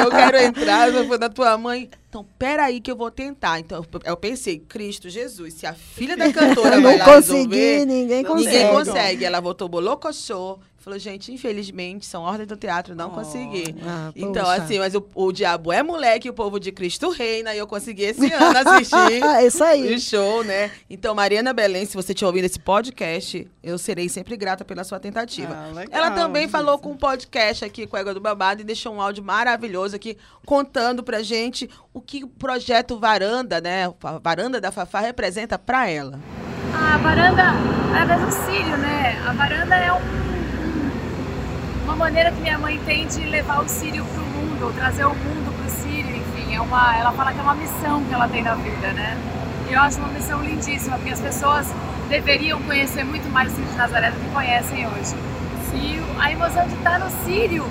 eu 0.04 0.11
quero 0.11 0.37
entrar, 0.37 0.92
eu 0.92 1.06
vou 1.08 1.16
da 1.16 1.30
tua 1.30 1.56
mãe. 1.56 1.88
Então, 2.11 2.26
peraí 2.38 2.80
que 2.82 2.90
eu 2.90 2.96
vou 2.96 3.11
tentar. 3.11 3.58
Então, 3.61 3.82
eu- 4.04 4.16
pensei, 4.16 4.58
Cristo 4.58 5.08
Jesus, 5.08 5.54
se 5.54 5.66
a 5.66 5.73
filha 5.73 6.16
da 6.18 6.30
cantora 6.30 6.78
vai 6.82 6.99
lá 6.99 7.04
consegui, 7.06 7.54
resolver, 7.56 7.87
ninguém 7.87 8.25
consegue. 8.25 8.46
Ninguém 8.58 8.73
consegue. 8.73 9.25
Ela 9.25 9.40
votou 9.40 9.68
bolocochô. 9.70 10.58
Falou, 10.85 10.99
gente, 10.99 11.33
infelizmente, 11.33 12.05
são 12.05 12.23
ordens 12.25 12.47
do 12.47 12.57
teatro, 12.59 12.95
não 12.95 13.09
Oh. 13.09 13.12
consegui. 13.12 13.75
Ah, 13.83 14.12
então, 14.14 14.45
poxa. 14.45 14.62
assim, 14.62 14.79
mas 14.79 14.95
o, 14.95 15.03
o 15.14 15.33
diabo 15.33 15.73
é 15.73 15.83
moleque, 15.83 16.29
o 16.29 16.33
povo 16.35 16.61
de 16.61 16.71
Cristo 16.71 17.09
reina, 17.09 17.55
e 17.55 17.59
eu 17.59 17.67
consegui 17.67 18.03
esse 18.03 18.31
ano 18.31 18.59
assistir 18.59 19.23
É 19.25 19.47
isso 19.47 19.64
aí. 19.64 19.95
o 19.95 19.99
show, 19.99 20.45
né? 20.45 20.71
Então, 20.91 21.14
Mariana 21.14 21.55
Belém, 21.55 21.87
se 21.87 21.97
você 21.97 22.12
estiver 22.12 22.26
ouvindo 22.29 22.45
esse 22.45 22.59
podcast, 22.59 23.50
eu 23.62 23.79
serei 23.79 24.11
sempre 24.11 24.37
grata 24.37 24.62
pela 24.62 24.85
sua 24.85 25.00
tentativa. 25.00 25.55
Ah, 25.57 25.73
legal, 25.75 25.87
Ela 26.03 26.11
também 26.11 26.49
falou 26.49 26.75
isso. 26.75 26.83
com 26.83 26.91
um 26.91 26.97
podcast 26.99 27.64
aqui 27.64 27.87
com 27.87 27.97
a 27.97 28.00
Égua 28.00 28.12
do 28.12 28.21
Babado 28.21 28.61
e 28.61 28.64
deixou 28.64 28.93
um 28.95 29.00
áudio 29.00 29.25
maravilhoso 29.25 29.97
aqui 29.97 30.19
contando 30.45 31.03
pra 31.03 31.23
gente 31.23 31.67
o 31.95 32.00
que 32.03 32.25
o 32.25 32.29
projeto 32.29 32.99
Varanda, 32.99 33.59
né? 33.59 33.87
A 34.03 34.19
Varanda 34.19 34.61
da 34.61 34.71
Fafá 34.71 35.00
representa 35.00 35.59
pra 35.59 35.88
ela. 35.88 36.21
A 36.75 36.99
varanda, 36.99 37.43
através 37.88 38.21
do 38.21 38.45
Sírio, 38.45 38.76
né? 38.76 39.17
A 39.26 39.33
varanda 39.33 39.76
é 39.76 39.93
um- 39.93 39.97
um- 39.97 40.24
uma 41.94 42.06
maneira 42.06 42.32
que 42.32 42.40
minha 42.40 42.58
mãe 42.58 42.80
tem 42.84 43.06
de 43.06 43.20
levar 43.20 43.60
o 43.60 43.68
Sírio 43.68 44.04
pro 44.04 44.20
mundo, 44.20 44.64
ou 44.64 44.72
trazer 44.72 45.04
o 45.04 45.14
mundo 45.14 45.54
pro 45.56 45.70
Sírio, 45.70 46.16
enfim. 46.16 46.56
É 46.56 46.60
uma, 46.60 46.96
ela 46.96 47.12
fala 47.12 47.32
que 47.32 47.38
é 47.38 47.42
uma 47.42 47.54
missão 47.54 48.02
que 48.04 48.12
ela 48.12 48.28
tem 48.28 48.42
na 48.42 48.56
vida, 48.56 48.92
né? 48.92 49.16
E 49.68 49.72
eu 49.72 49.80
acho 49.80 49.98
uma 49.98 50.08
missão 50.08 50.42
lindíssima, 50.42 50.96
porque 50.96 51.12
as 51.12 51.20
pessoas 51.20 51.72
deveriam 52.08 52.60
conhecer 52.62 53.04
muito 53.04 53.30
mais 53.32 53.52
o 53.52 53.54
Sírio 53.54 53.70
de 53.70 53.76
Nazaré 53.76 54.10
do 54.10 54.18
que 54.18 54.28
conhecem 54.30 54.86
hoje. 54.88 55.14
Sírio, 55.70 56.04
a 56.18 56.32
emoção 56.32 56.66
de 56.66 56.74
estar 56.74 56.98
no 56.98 57.08
Sírio 57.24 57.64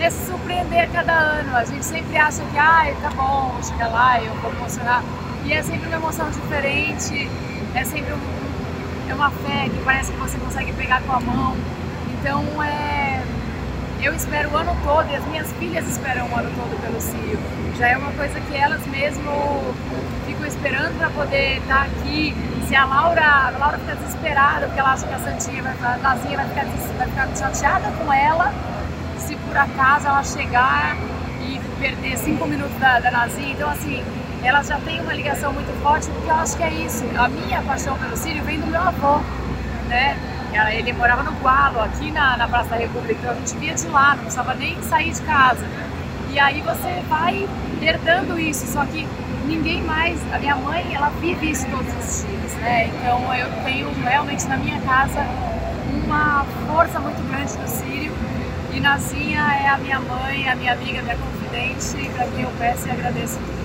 é 0.00 0.10
se 0.10 0.26
surpreender 0.26 0.82
a 0.82 0.86
cada 0.88 1.12
ano. 1.12 1.56
A 1.56 1.64
gente 1.64 1.84
sempre 1.84 2.16
acha 2.16 2.42
que, 2.46 2.58
ai, 2.58 2.96
tá 3.00 3.10
bom, 3.10 3.52
vou 3.52 3.62
chegar 3.62 3.88
lá, 3.88 4.20
eu 4.20 4.34
vou 4.42 4.50
emocionar. 4.54 5.04
E 5.44 5.52
é 5.52 5.62
sempre 5.62 5.86
uma 5.86 5.96
emoção 5.96 6.28
diferente, 6.30 7.30
é 7.76 7.84
sempre 7.84 8.12
um, 8.12 9.10
é 9.10 9.14
uma 9.14 9.30
fé 9.30 9.68
que 9.68 9.80
parece 9.84 10.10
que 10.10 10.18
você 10.18 10.36
consegue 10.38 10.72
pegar 10.72 11.00
com 11.02 11.12
a 11.12 11.20
mão. 11.20 11.56
Então 12.18 12.42
é. 12.60 13.37
Eu 14.00 14.14
espero 14.14 14.50
o 14.50 14.56
ano 14.56 14.76
todo 14.84 15.10
e 15.10 15.16
as 15.16 15.24
minhas 15.26 15.50
filhas 15.54 15.86
esperam 15.88 16.28
o 16.30 16.36
ano 16.36 16.50
todo 16.54 16.80
pelo 16.80 17.00
CIO. 17.00 17.38
Já 17.76 17.88
é 17.88 17.96
uma 17.96 18.12
coisa 18.12 18.40
que 18.40 18.56
elas 18.56 18.86
mesmo 18.86 19.74
ficam 20.24 20.46
esperando 20.46 20.96
para 20.96 21.10
poder 21.10 21.58
estar 21.58 21.82
aqui. 21.82 22.32
Se 22.68 22.76
a 22.76 22.84
Laura, 22.84 23.22
a 23.22 23.58
Laura 23.58 23.78
fica 23.78 23.96
desesperada 23.96 24.66
porque 24.66 24.78
ela 24.78 24.92
acha 24.92 25.06
que 25.06 25.14
a 25.14 25.18
Santinha 25.18 25.62
vai, 25.62 25.94
a 25.94 25.96
Nazinha 25.98 26.36
vai 26.36 26.48
ficar, 26.48 26.64
vai 26.96 27.08
ficar 27.08 27.36
chateada 27.36 27.90
com 27.92 28.12
ela 28.12 28.52
se 29.18 29.34
por 29.34 29.56
acaso 29.56 30.06
ela 30.06 30.22
chegar 30.22 30.96
e 31.42 31.60
perder 31.80 32.16
cinco 32.18 32.46
minutos 32.46 32.78
da, 32.78 33.00
da 33.00 33.10
Nazinha. 33.10 33.52
Então, 33.52 33.68
assim, 33.68 34.04
elas 34.44 34.68
já 34.68 34.78
têm 34.78 35.00
uma 35.00 35.12
ligação 35.12 35.52
muito 35.52 35.72
forte, 35.82 36.08
porque 36.10 36.30
eu 36.30 36.34
acho 36.36 36.56
que 36.56 36.62
é 36.62 36.70
isso. 36.70 37.04
A 37.18 37.28
minha 37.28 37.60
paixão 37.62 37.98
pelo 37.98 38.16
Sírio 38.16 38.44
vem 38.44 38.60
do 38.60 38.66
meu 38.68 38.80
avô, 38.80 39.18
né? 39.88 40.16
Ele 40.72 40.92
morava 40.92 41.22
no 41.22 41.32
Gualo, 41.40 41.80
aqui 41.80 42.10
na, 42.10 42.36
na 42.36 42.48
Praça 42.48 42.70
da 42.70 42.76
República, 42.76 43.14
então 43.20 43.30
a 43.30 43.34
gente 43.34 43.56
via 43.58 43.74
de 43.74 43.86
lá, 43.88 44.14
não 44.14 44.22
precisava 44.22 44.54
nem 44.54 44.80
sair 44.82 45.12
de 45.12 45.20
casa. 45.22 45.66
E 46.30 46.38
aí 46.38 46.60
você 46.60 47.02
vai 47.08 47.48
herdando 47.80 48.38
isso, 48.38 48.66
só 48.66 48.84
que 48.84 49.06
ninguém 49.46 49.82
mais, 49.82 50.20
a 50.32 50.38
minha 50.38 50.56
mãe, 50.56 50.94
ela 50.94 51.10
vive 51.20 51.50
isso 51.50 51.66
todos 51.70 51.88
os 51.88 52.26
dias, 52.26 52.52
né? 52.56 52.88
Então 52.88 53.34
eu 53.34 53.50
tenho 53.64 53.90
realmente 54.02 54.46
na 54.46 54.56
minha 54.56 54.80
casa 54.80 55.24
uma 56.04 56.44
força 56.66 56.98
muito 57.00 57.22
grande 57.28 57.56
do 57.56 57.68
Sírio 57.68 58.12
e 58.72 58.80
Nazinha 58.80 59.40
é 59.40 59.68
a 59.68 59.78
minha 59.78 60.00
mãe, 60.00 60.48
a 60.48 60.54
minha 60.54 60.72
amiga, 60.72 61.00
a 61.00 61.02
minha 61.02 61.16
confiança. 61.16 61.38
evidente 61.48 61.96
e 61.96 62.08
para 62.10 62.26
quem 62.26 62.42
eu 62.42 62.50
peço 62.58 62.86
e 62.86 62.90
agradeço. 62.90 63.57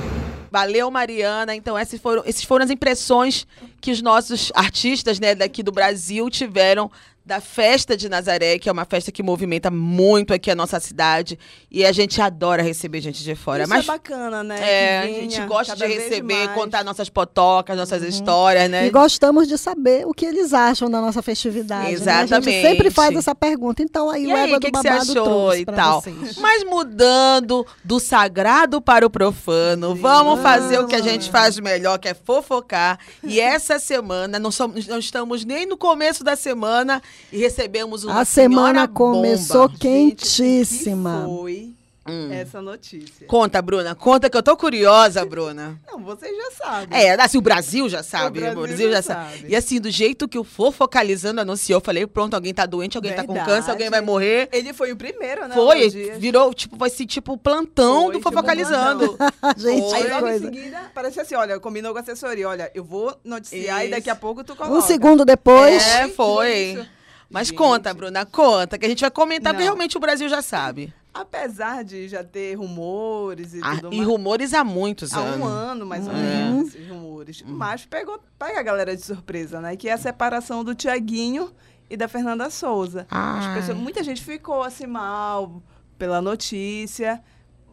Valeu, 0.54 0.92
Mariana. 0.92 1.56
Então, 1.56 1.76
essas 1.76 2.00
foram, 2.00 2.22
esses 2.28 2.44
foram 2.44 2.64
as 2.64 2.70
impressões 2.70 3.48
que 3.82 3.90
os 3.90 4.04
nossos 4.04 4.52
artistas 4.54 5.20
né, 5.20 5.34
daqui 5.34 5.64
do 5.64 5.72
Brasil 5.72 6.30
tiveram 6.30 6.92
da 7.26 7.40
festa 7.40 7.96
de 7.96 8.10
Nazaré, 8.10 8.60
que 8.60 8.68
é 8.68 8.72
uma 8.72 8.84
festa 8.84 9.10
que 9.12 9.24
movimenta 9.24 9.72
muito 9.72 10.34
aqui 10.34 10.52
a 10.52 10.56
nossa 10.56 10.78
cidade. 10.80 11.40
E 11.72 11.86
a 11.86 11.92
gente 11.94 12.22
adora 12.22 12.62
receber 12.62 13.00
gente 13.00 13.24
de 13.24 13.34
fora. 13.34 13.64
Isso 13.64 13.70
Mas 13.70 13.86
é 13.86 13.88
bacana, 13.88 14.44
né? 14.44 14.58
é, 14.60 15.00
a 15.00 15.06
gente 15.06 15.40
gosta 15.46 15.74
de 15.76 15.86
receber, 15.86 16.34
mais. 16.34 16.50
Uhum. 16.50 16.54
contar 16.56 16.84
nossas 16.84 17.10
potocas, 17.10 17.78
nossas 17.78 18.04
histórias, 18.04 18.70
né? 18.70 18.88
E 18.88 18.90
gostamos 18.90 19.48
de 19.48 19.58
saber 19.58 20.06
o 20.06 20.14
que 20.14 20.26
eles 20.26 20.54
acham 20.54 20.90
da 20.90 21.00
nossa 21.00 21.22
festividade. 21.22 21.84
né? 21.84 21.90
A 21.90 21.92
Exatamente. 21.92 22.52
gente 22.52 22.62
sempre 22.68 22.92
faz 22.92 23.16
essa 23.16 23.34
pergunta. 23.34 23.82
Então 23.82 24.10
aí 24.10 24.24
E 24.26 24.28
o 24.28 24.36
Égua 24.38 24.58
o 24.58 24.60
que, 24.60 24.70
do 24.70 24.74
que 24.74 24.78
você 24.78 24.90
Babado 24.90 25.12
achou 25.12 25.56
e 25.56 25.66
tal? 25.66 26.02
vocês. 26.02 26.38
Mas 26.38 26.64
mudando 26.66 27.66
do 27.84 28.00
sagrado 28.02 28.82
para 28.82 29.06
o 29.06 29.10
profano, 29.10 29.96
vamos 29.96 30.42
fazer 30.42 30.80
o 30.80 30.88
que 30.88 30.96
a 30.96 31.02
gente 31.02 31.32
faz 31.32 31.58
melhor, 31.58 31.98
que 32.00 32.10
é 32.10 32.14
fofocar. 32.14 33.00
E 33.24 33.40
essa 33.40 33.80
semana, 33.80 34.38
não, 34.38 34.52
somos, 34.52 34.86
não 34.88 35.00
estamos 35.00 35.46
nem 35.46 35.66
no 35.66 35.78
começo 35.78 36.22
da 36.22 36.36
semana 36.36 37.02
e 37.32 37.38
recebemos 37.38 38.04
uma 38.04 38.22
A 38.22 38.26
semana 38.26 38.88
começou 38.88 39.68
bomba. 39.68 39.80
quentíssima. 39.80 41.26
Foi 41.28 41.72
Hum. 42.06 42.34
essa 42.34 42.62
notícia. 42.62 43.26
Conta, 43.28 43.62
Bruna. 43.62 43.96
Conta 43.96 44.30
que 44.30 44.36
eu 44.36 44.44
tô 44.44 44.58
curiosa, 44.58 45.24
Bruna. 45.26 45.80
Não, 45.90 46.00
vocês 46.04 46.36
já 46.36 46.52
sabem. 46.52 47.00
É, 47.00 47.14
assim, 47.14 47.38
o 47.38 47.42
Brasil 47.42 47.88
já 47.88 48.04
sabe. 48.04 48.40
O 48.40 48.42
Brasil 48.42 48.62
Brasil, 48.62 48.90
já 48.90 48.96
já 48.98 49.02
sabe. 49.02 49.38
sabe. 49.38 49.46
E 49.48 49.56
assim, 49.56 49.80
do 49.80 49.90
jeito 49.90 50.28
que 50.28 50.38
o 50.38 50.44
Fofocalizando 50.44 51.40
anunciou, 51.40 51.78
eu 51.78 51.82
falei, 51.82 52.06
pronto, 52.06 52.34
alguém 52.34 52.54
tá 52.54 52.66
doente, 52.66 52.98
alguém 52.98 53.14
tá 53.14 53.24
com 53.24 53.32
Verdade. 53.32 53.56
câncer, 53.56 53.72
alguém 53.72 53.90
vai 53.90 54.02
morrer. 54.02 54.50
Ele 54.52 54.74
foi 54.74 54.92
o 54.92 54.98
primeiro, 54.98 55.48
né? 55.48 55.56
Foi, 55.56 55.90
virou, 56.18 56.54
tipo, 56.54 56.76
vai 56.76 56.90
ser 56.90 57.06
tipo 57.06 57.32
o 57.34 57.38
plantão 57.38 58.02
Foi, 58.04 58.12
do 58.12 58.18
tipo, 58.18 58.30
Fofocalizando. 58.30 59.18
Gente, 59.56 59.94
Aí 59.96 60.04
que 60.04 60.10
logo 60.10 60.22
coisa. 60.24 60.46
em 60.50 60.54
seguida, 60.54 60.82
parece 60.94 61.22
assim, 61.22 61.36
olha, 61.36 61.58
combinou 61.58 61.94
com 61.94 62.00
a 62.00 62.02
assessoria, 62.02 62.50
olha, 62.50 62.70
eu 62.76 62.84
vou 62.84 63.16
noticiar 63.24 63.80
e 63.80 63.84
Isso. 63.84 63.92
daqui 63.92 64.10
a 64.10 64.16
pouco 64.16 64.44
tu 64.44 64.58
coloca. 64.58 64.76
Um 64.76 64.82
segundo 64.82 65.24
depois. 65.24 65.82
É, 65.88 66.10
foi. 66.10 66.86
Mas 67.34 67.50
conta, 67.52 67.94
Bruna, 67.94 68.26
conta, 68.26 68.78
que 68.78 68.86
a 68.86 68.90
gente 68.90 69.02
vai 69.02 69.12
comentar, 69.12 69.52
porque 69.54 69.66
Não. 69.66 69.74
realmente 69.74 69.98
o 69.98 70.00
Brasil 70.00 70.30
já 70.30 70.42
sabe. 70.42 70.94
Apesar 71.14 71.84
de 71.84 72.08
já 72.08 72.24
ter 72.24 72.56
rumores 72.56 73.54
e 73.54 73.60
Ah, 73.64 73.76
tudo 73.76 73.94
e 73.94 73.98
mais. 73.98 74.08
rumores 74.08 74.54
há 74.54 74.64
muitos 74.64 75.14
Há 75.14 75.20
anos. 75.20 75.40
um 75.40 75.44
ano, 75.46 75.86
mais 75.86 76.08
ou 76.08 76.14
É. 76.14 76.16
menos, 76.16 76.68
esses 76.76 76.88
rumores. 76.88 77.44
Mas 77.46 77.86
pegou, 77.86 78.20
pega 78.40 78.60
a 78.60 78.64
galera 78.64 78.96
de 78.96 79.02
surpresa, 79.04 79.60
né? 79.60 79.76
Que 79.76 79.90
é 79.90 79.94
a 79.94 79.98
separação 79.98 80.64
do 80.64 80.74
Tiaguinho 80.76 81.52
e 81.90 81.98
da 81.98 82.08
Fernanda 82.08 82.50
Souza. 82.50 83.06
Ah. 83.12 83.54
pessoas- 83.56 83.78
muita 83.78 84.04
gente 84.04 84.24
ficou 84.24 84.64
assim 84.64 84.86
mal 84.88 85.62
pela 85.98 86.22
notícia. 86.22 87.22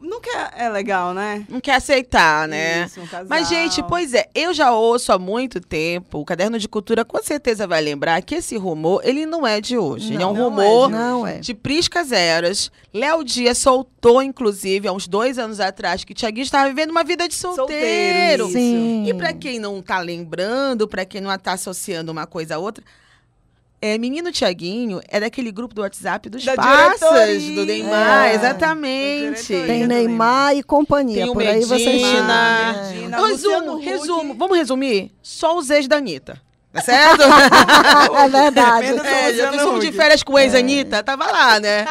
Nunca 0.00 0.52
é 0.56 0.68
legal, 0.68 1.12
né? 1.12 1.44
Não 1.48 1.60
quer 1.60 1.74
aceitar, 1.74 2.48
né? 2.48 2.84
Isso, 2.86 3.00
um 3.00 3.06
casal. 3.06 3.26
Mas, 3.28 3.48
gente, 3.48 3.82
pois 3.82 4.14
é, 4.14 4.28
eu 4.34 4.52
já 4.54 4.72
ouço 4.72 5.12
há 5.12 5.18
muito 5.18 5.60
tempo, 5.60 6.18
o 6.18 6.24
Caderno 6.24 6.58
de 6.58 6.66
Cultura 6.68 7.04
com 7.04 7.22
certeza 7.22 7.66
vai 7.66 7.80
lembrar 7.82 8.20
que 8.22 8.34
esse 8.36 8.56
rumor, 8.56 9.02
ele 9.04 9.26
não 9.26 9.46
é 9.46 9.60
de 9.60 9.76
hoje. 9.76 10.14
ele 10.14 10.22
é 10.22 10.26
um 10.26 10.32
Não, 10.32 10.50
não 10.50 10.62
é 10.62 10.66
rumor 10.66 10.88
de 10.88 10.94
Não 10.94 11.26
é. 11.26 11.38
de 11.38 11.54
priscas 11.54 12.12
eras. 12.12 12.70
Léo 12.94 13.22
Dias 13.22 13.58
soltou, 13.58 14.22
inclusive, 14.22 14.88
há 14.88 14.92
uns 14.92 15.06
dois 15.06 15.38
anos 15.38 15.60
atrás, 15.60 16.02
que 16.02 16.14
Tiaguinho 16.14 16.44
estava 16.44 16.68
vivendo 16.68 16.90
uma 16.90 17.04
vida 17.04 17.28
de 17.28 17.34
solteiro. 17.34 18.44
Solteiro. 18.44 18.48
Sim. 18.50 19.04
E 19.06 19.14
pra 19.14 19.32
quem 19.32 19.58
não 19.58 19.82
tá 19.82 19.98
lembrando, 20.00 20.88
pra 20.88 21.04
quem 21.04 21.20
não 21.20 21.36
tá 21.38 21.52
associando 21.52 22.10
uma 22.10 22.26
coisa 22.26 22.56
a 22.56 22.58
outra, 22.58 22.82
é, 23.82 23.96
menino 23.98 24.30
Tiaguinho 24.30 25.00
é 25.08 25.20
daquele 25.20 25.50
grupo 25.50 25.74
do 25.74 25.82
WhatsApp 25.82 26.28
dos 26.28 26.44
Da 26.44 26.54
passas 26.54 27.42
do 27.44 27.64
Neymar, 27.64 28.26
É. 28.26 28.34
exatamente. 28.34 29.46
Tem 29.46 29.86
Neymar 29.86 30.56
e 30.56 30.62
companhia. 30.62 31.22
Tem 31.22 31.30
o 31.30 31.32
Por 31.32 31.42
aí 31.42 31.60
vocês 31.64 32.02
Medina. 32.02 32.82
Medina. 32.92 33.26
Resumo, 33.26 33.78
resumo. 33.78 34.34
Vamos 34.34 34.56
resumir? 34.58 35.10
Só 35.22 35.56
os 35.56 35.70
ex 35.70 35.88
da 35.88 35.96
Anitta. 35.96 36.40
Tá 36.72 36.80
certo? 36.82 37.20
É 38.20 38.28
verdade. 38.28 38.86
É, 38.86 39.34
já 39.34 39.50
Luciano 39.50 39.52
fizemos 39.58 39.80
de 39.84 39.92
férias 39.92 40.22
com 40.22 40.34
o 40.34 40.38
ex-Anitta, 40.38 41.02
tava 41.02 41.26
lá, 41.30 41.58
né? 41.60 41.84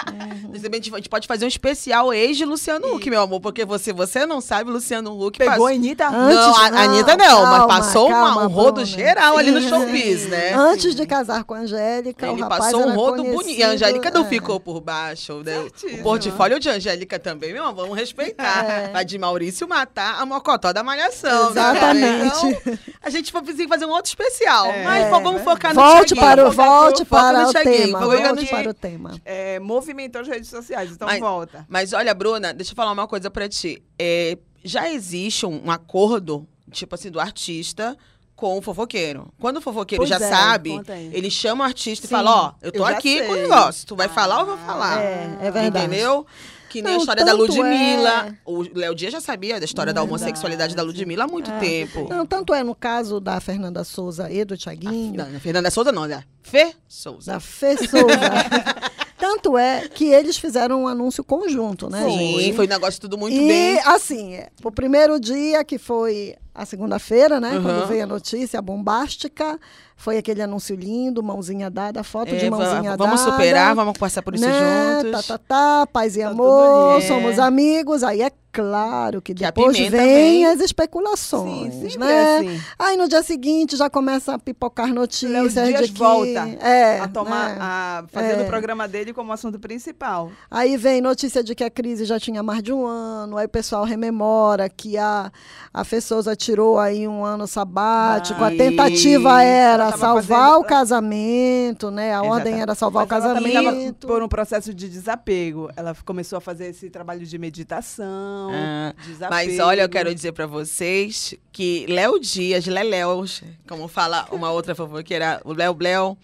Mas 0.52 0.62
também 0.62 0.80
A 0.80 0.84
gente- 0.84 0.94
a 0.94 0.98
gente 0.98 1.10
pode 1.10 1.28
fazer 1.28 1.46
um 1.46 1.48
especial 1.48 2.14
ex 2.14 2.38
de 2.38 2.46
Luciano 2.46 2.96
Huck, 2.96 3.10
meu 3.10 3.22
amor, 3.22 3.40
porque 3.40 3.66
você, 3.66 3.92
você 3.94 4.26
não 4.26 4.40
sabe, 4.42 4.70
Luciano 4.72 5.12
Huck 5.22 5.38
Pegou 5.38 5.52
passou- 5.54 5.68
a 5.68 5.72
Anitta? 5.72 6.08
Antes- 6.08 6.36
não, 6.36 6.56
a, 6.56 6.62
a 6.68 6.82
Anitta 6.84 7.18
não, 7.18 7.26
calma, 7.28 7.68
mas 7.68 7.78
passou 7.78 8.08
uma- 8.08 8.18
calma, 8.18 8.44
um 8.46 8.48
rodo 8.48 8.86
geral 8.86 9.38
ali 9.38 9.52
no 9.52 9.62
showbiz, 9.62 10.28
né? 10.28 10.54
Antes 10.54 10.96
de 10.96 11.06
casar 11.06 11.44
com 11.44 11.54
a 11.54 11.60
Angélica, 11.60 12.28
Ele 12.28 12.46
passou 12.46 12.86
um 12.88 12.94
rodo 12.96 13.24
bonito. 13.24 13.60
E 13.60 13.64
a 13.64 13.70
Angélica 13.70 14.10
não 14.12 14.22
é. 14.22 14.30
ficou 14.30 14.60
por 14.60 14.80
baixo. 14.82 15.42
Né? 15.44 15.68
O 16.00 16.04
portfólio 16.04 16.60
de 16.60 16.70
Angélica 16.70 17.20
também, 17.20 17.54
meu 17.54 17.64
amor, 17.64 17.76
vamos 17.84 17.98
respeitar. 17.98 18.64
É. 18.66 18.88
Vai 18.90 19.04
de 19.06 19.18
Maurício 19.18 19.68
matar 19.68 20.20
a 20.22 20.26
mocotó 20.26 20.72
da 20.74 20.84
malhação. 20.84 21.46
né? 21.52 21.62
Exatamente. 21.62 22.46
Então, 22.48 22.78
a 23.04 23.10
gente 23.10 23.32
vai 23.34 23.42
precisar 23.42 23.68
fazer 23.68 23.86
um 23.86 23.90
outro 23.92 24.10
especial. 24.10 24.69
É. 24.70 24.84
Mas 24.84 25.10
vamos 25.10 25.42
focar 25.42 25.74
no 25.74 25.82
Volte 25.82 26.14
Thiaguinho. 26.14 26.28
para 26.28 26.48
o, 26.48 26.52
volte 26.52 27.06
para 27.06 27.48
o 27.48 27.54
tema. 27.54 28.00
Volte 28.00 28.46
para 28.48 28.70
o 28.70 28.74
tema. 28.74 29.22
É, 29.26 29.60
movimentou 29.60 30.22
as 30.22 30.28
redes 30.28 30.50
sociais, 30.50 30.92
então 30.92 31.08
Mas- 31.08 31.20
volta. 31.20 31.66
Mas 31.70 31.94
olha, 31.94 32.14
Bruna, 32.14 32.54
deixa 32.54 32.72
eu 32.72 32.76
falar 32.76 32.92
uma 32.92 33.08
coisa 33.08 33.30
pra 33.30 33.48
ti. 33.50 33.82
É, 33.98 34.38
já 34.64 34.90
existe 34.90 35.46
um, 35.46 35.66
um 35.66 35.72
acordo, 35.72 36.48
tipo 36.72 36.94
assim, 36.96 37.10
do 37.10 37.20
artista 37.20 37.98
com 38.36 38.58
o 38.58 38.62
fofoqueiro. 38.62 39.34
Quando 39.38 39.58
o 39.58 39.62
fofoqueiro 39.62 40.00
Pois 40.06 40.10
já 40.10 40.16
é, 40.16 40.30
sabe, 40.30 40.80
ele 41.12 41.30
chama 41.30 41.64
o 41.66 41.68
artista 41.68 42.08
Sim, 42.08 42.14
e 42.14 42.18
fala, 42.18 42.32
ó, 42.36 42.52
eu 42.62 42.72
tô 42.72 42.80
eu 42.80 42.86
aqui 42.86 43.22
com 43.24 43.32
o 43.32 43.34
sei. 43.34 43.42
negócio. 43.44 43.86
Tu 43.88 43.96
vai 43.98 44.08
falar 44.08 44.36
ou 44.36 44.42
eu 44.42 44.58
vou 44.58 44.66
falar? 44.66 45.02
É, 45.02 45.38
é 45.42 45.52
verdade. 45.52 45.86
Entendeu? 45.88 46.26
Que 46.70 46.82
nem 46.82 46.92
a 46.92 46.96
Não, 46.96 47.00
história 47.02 47.26
da 47.26 47.34
Ludmilla. 47.34 48.28
é- 48.28 48.34
O 48.46 48.62
Léo 48.78 48.94
Dias 48.96 49.12
já 49.12 49.20
sabia 49.20 49.60
da 49.60 49.66
história 49.66 49.92
da 49.94 50.04
homossexualidade 50.04 50.76
da 50.76 50.84
Ludmilla 50.84 51.24
há 51.24 51.28
muito 51.28 51.52
tempo. 51.60 52.08
Não, 52.10 52.26
tanto 52.26 52.54
é 52.54 52.64
no 52.64 52.76
caso 52.76 53.20
da 53.20 53.40
Fernanda 53.40 53.84
Souza 53.84 54.32
e 54.32 54.46
do 54.46 54.56
Thiaguinho, 54.58 55.18
Não, 55.18 55.30
não, 55.30 55.40
Fernanda 55.40 55.72
Souza 55.72 55.92
não, 55.92 56.06
né? 56.06 56.24
Fê 56.44 56.74
Souza. 56.88 57.34
da 57.34 57.40
Fê 57.40 57.76
Souza. 57.78 57.90
tanto 59.18 59.58
é 59.58 59.88
que 59.90 60.06
eles 60.06 60.38
fizeram 60.38 60.84
um 60.84 60.88
anúncio 60.88 61.24
conjunto, 61.24 61.90
né, 61.90 62.06
Sim, 62.08 62.40
gente? 62.40 62.56
foi 62.56 62.66
um 62.66 62.70
negócio 62.70 63.02
tudo 63.02 63.18
muito 63.18 63.36
e, 63.36 63.48
bem. 63.48 63.80
assim, 63.86 64.34
é, 64.36 64.48
o 64.64 64.72
primeiro 64.72 65.20
dia, 65.20 65.64
que 65.64 65.78
foi 65.78 66.36
a 66.56 66.66
segunda-feira, 66.66 67.40
né? 67.40 67.52
Uhum. 67.58 67.64
Quando 67.64 67.88
veio 67.88 68.04
a 68.04 68.08
notícia 68.08 68.62
bombástica, 68.62 69.60
foi 70.00 70.18
aquele 70.18 70.42
anúncio 70.42 70.78
lindo, 70.78 71.22
mãozinha 71.22 71.70
dada, 71.70 72.02
foto 72.06 72.34
É, 72.34 72.38
de 72.38 72.50
mãozinha 72.50 72.96
vamos 72.96 73.20
dada. 73.20 73.32
superar, 73.32 73.76
vamos 73.76 73.98
passar 73.98 74.22
por 74.22 74.34
isso 74.34 74.46
né? 74.48 75.02
juntos. 75.04 75.28
Tá, 75.28 75.38
tá, 75.38 75.44
tá, 75.46 75.88
paz 75.92 76.16
e 76.16 76.22
Tá 76.22 76.30
amor, 76.30 77.02
tudo 77.02 77.08
somos 77.08 77.38
amigos. 77.38 78.02
Aí 78.02 78.22
é 78.22 78.32
claro 78.52 79.22
que 79.22 79.34
Que 79.34 79.44
depois 79.44 79.78
vem 79.78 80.46
as 80.46 80.60
especulações, 80.60 81.74
Sim, 81.94 82.00
né? 82.00 82.12
é 82.12 82.38
assim. 82.38 82.62
Aí 82.80 82.98
no 82.98 83.08
dia 83.08 83.22
seguinte 83.22 83.76
já 83.76 83.90
começa 83.90 84.34
a 84.34 84.40
pipocar 84.40 84.88
Léo 84.88 84.96
notícias 84.96 85.54
Dias 85.54 85.88
de 85.88 85.94
que... 85.94 86.00
volta 86.00 86.48
é, 86.60 87.00
a 87.00 87.08
tomar, 87.08 87.50
né? 87.50 87.58
a 87.60 88.04
fazer 88.12 88.40
É. 88.40 88.42
o 88.42 88.46
programa 88.48 88.88
dele 88.88 89.14
como 89.14 89.32
assunto 89.32 89.60
principal. 89.60 90.32
Aí 90.50 90.78
vem 90.78 91.00
notícia 91.00 91.44
de 91.44 91.54
que 91.54 91.64
a 91.64 91.70
crise 91.70 92.06
já 92.06 92.20
tinha 92.20 92.42
mais 92.42 92.64
de 92.64 92.74
um 92.74 92.88
ano, 92.88 93.38
aí 93.38 93.46
o 93.46 93.50
pessoal 93.50 93.84
rememora 93.84 94.68
que 94.68 94.98
a, 94.98 95.32
a 95.72 95.84
Souza 96.02 96.36
tirou 96.36 96.80
aí 96.80 97.08
um 97.08 97.24
ano 97.24 97.46
sabático, 97.46 98.44
a 98.44 98.50
tentativa 98.50 99.44
era 99.44 99.89
Salvar 99.98 100.24
fazendo- 100.24 100.60
o 100.60 100.64
casamento, 100.64 101.92
né? 101.92 102.14
A 102.14 102.20
ordem 102.22 102.34
Exatamente. 102.34 102.62
era 102.62 102.76
salvar 102.76 103.08
Mas 103.10 103.24
o 103.24 103.26
ela 103.28 103.36
também 103.36 103.54
tava 103.54 103.66
casamento. 103.72 104.08
por 104.08 104.24
um 104.24 104.28
processo 104.28 104.74
de 104.74 104.90
desapego. 104.90 105.70
Ela 105.76 105.96
começou 106.06 106.38
a 106.38 106.42
fazer 106.42 106.68
esse 106.70 106.90
trabalho 106.90 107.26
de 107.26 107.38
meditação, 107.38 108.52
Ah, 108.54 108.94
desapego. 109.06 109.30
Mas 109.32 109.60
olha, 109.60 109.82
eu 109.82 109.90
quero 109.90 110.14
dizer 110.14 110.32
pra 110.34 110.46
vocês 110.48 111.34
que 111.52 111.86
Léo 111.88 112.20
Dias, 112.20 112.66
Leléus, 112.66 113.44
como 113.68 113.88
fala 113.88 114.28
uma 114.32 114.52
outra 114.52 114.76
fofoqueira, 114.76 115.42
o 115.46 115.54
Léo 115.54 115.74
Bleu, 115.74 116.18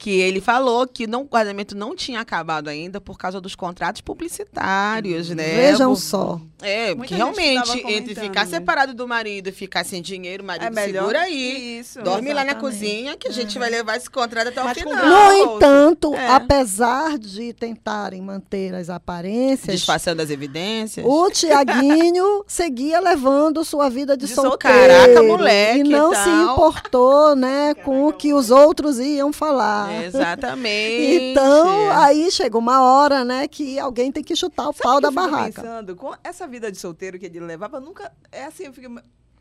que 0.00 0.10
ele 0.18 0.40
falou 0.40 0.86
que 0.86 1.06
não, 1.06 1.20
o 1.22 1.28
casamento 1.28 1.76
não 1.76 1.94
tinha 1.94 2.20
acabado 2.20 2.68
ainda 2.68 3.02
por 3.02 3.18
causa 3.18 3.38
dos 3.38 3.54
contratos 3.54 4.00
publicitários, 4.00 5.28
né? 5.30 5.44
Vejam 5.56 5.90
Por- 5.90 6.00
só. 6.00 6.40
É, 6.62 6.94
Muita 6.94 6.96
porque 6.96 7.14
gente 7.14 7.18
realmente, 7.18 7.92
entre 7.94 8.14
ficar 8.14 8.44
né? 8.44 8.50
separado 8.50 8.92
do 8.94 9.06
marido 9.08 9.48
e 9.48 9.52
ficar 9.52 9.82
sem 9.84 10.02
dinheiro, 10.02 10.42
o 10.42 10.46
marido 10.46 10.78
É 10.78 10.84
segura 10.84 11.20
aí. 11.20 11.78
Isso. 11.80 12.02
Dorme 12.02 12.28
lá 12.34 12.44
na 12.44 12.50
exatamente. 12.52 12.60
cozinha 12.60 13.16
que 13.16 13.28
a 13.28 13.30
gente 13.30 13.58
vai 13.58 13.70
levar 13.70 13.96
esse 13.96 14.10
contrato 14.10 14.48
até 14.48 14.60
o 14.60 14.64
Mas 14.64 14.82
com 14.82 14.90
final. 14.90 15.06
No 15.46 15.56
entanto, 15.56 16.14
É. 16.14 16.28
apesar 16.28 17.18
de 17.18 17.52
tentarem 17.54 18.20
manter 18.20 18.74
as 18.74 18.90
aparências, 18.90 19.74
Disfarçando 19.76 20.20
as 20.20 20.28
evidências. 20.30 21.04
o 21.06 21.30
Tiaguinho 21.30 22.44
seguia 22.48 23.00
levando 23.00 23.64
sua 23.64 23.88
vida 23.88 24.16
de, 24.16 24.26
De 24.26 24.34
solteiro. 24.34 24.76
Caraca, 24.78 25.22
moleque, 25.22 25.80
E 25.80 25.84
não 25.84 26.12
e 26.12 26.16
se 26.16 26.28
importou, 26.28 27.34
né, 27.36 27.72
com 27.74 28.06
o 28.06 28.12
que 28.12 28.34
os 28.34 28.50
outros 28.50 28.98
iam 28.98 29.32
falar. 29.32 29.89
Exatamente. 30.04 31.30
Então, 31.30 31.90
aí 31.92 32.30
chega 32.30 32.56
uma 32.56 32.82
hora, 32.82 33.24
né, 33.24 33.48
que 33.48 33.78
alguém 33.78 34.10
tem 34.10 34.22
que 34.22 34.34
chutar 34.36 34.68
o 34.68 34.72
Sabe 34.72 34.82
pau 34.82 35.00
da 35.00 35.10
barraca. 35.10 35.62
Pensando, 35.62 35.96
com 35.96 36.14
essa 36.22 36.46
vida 36.46 36.70
de 36.70 36.78
solteiro 36.78 37.18
que 37.18 37.26
ele 37.26 37.40
levava, 37.40 37.80
nunca. 37.80 38.12
É 38.30 38.44
assim, 38.44 38.64
eu 38.64 38.72
fico. 38.72 38.88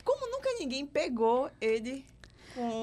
Como 0.03 0.31
nunca 0.31 0.49
ninguém 0.57 0.85
pegou 0.85 1.51
ele 1.61 2.03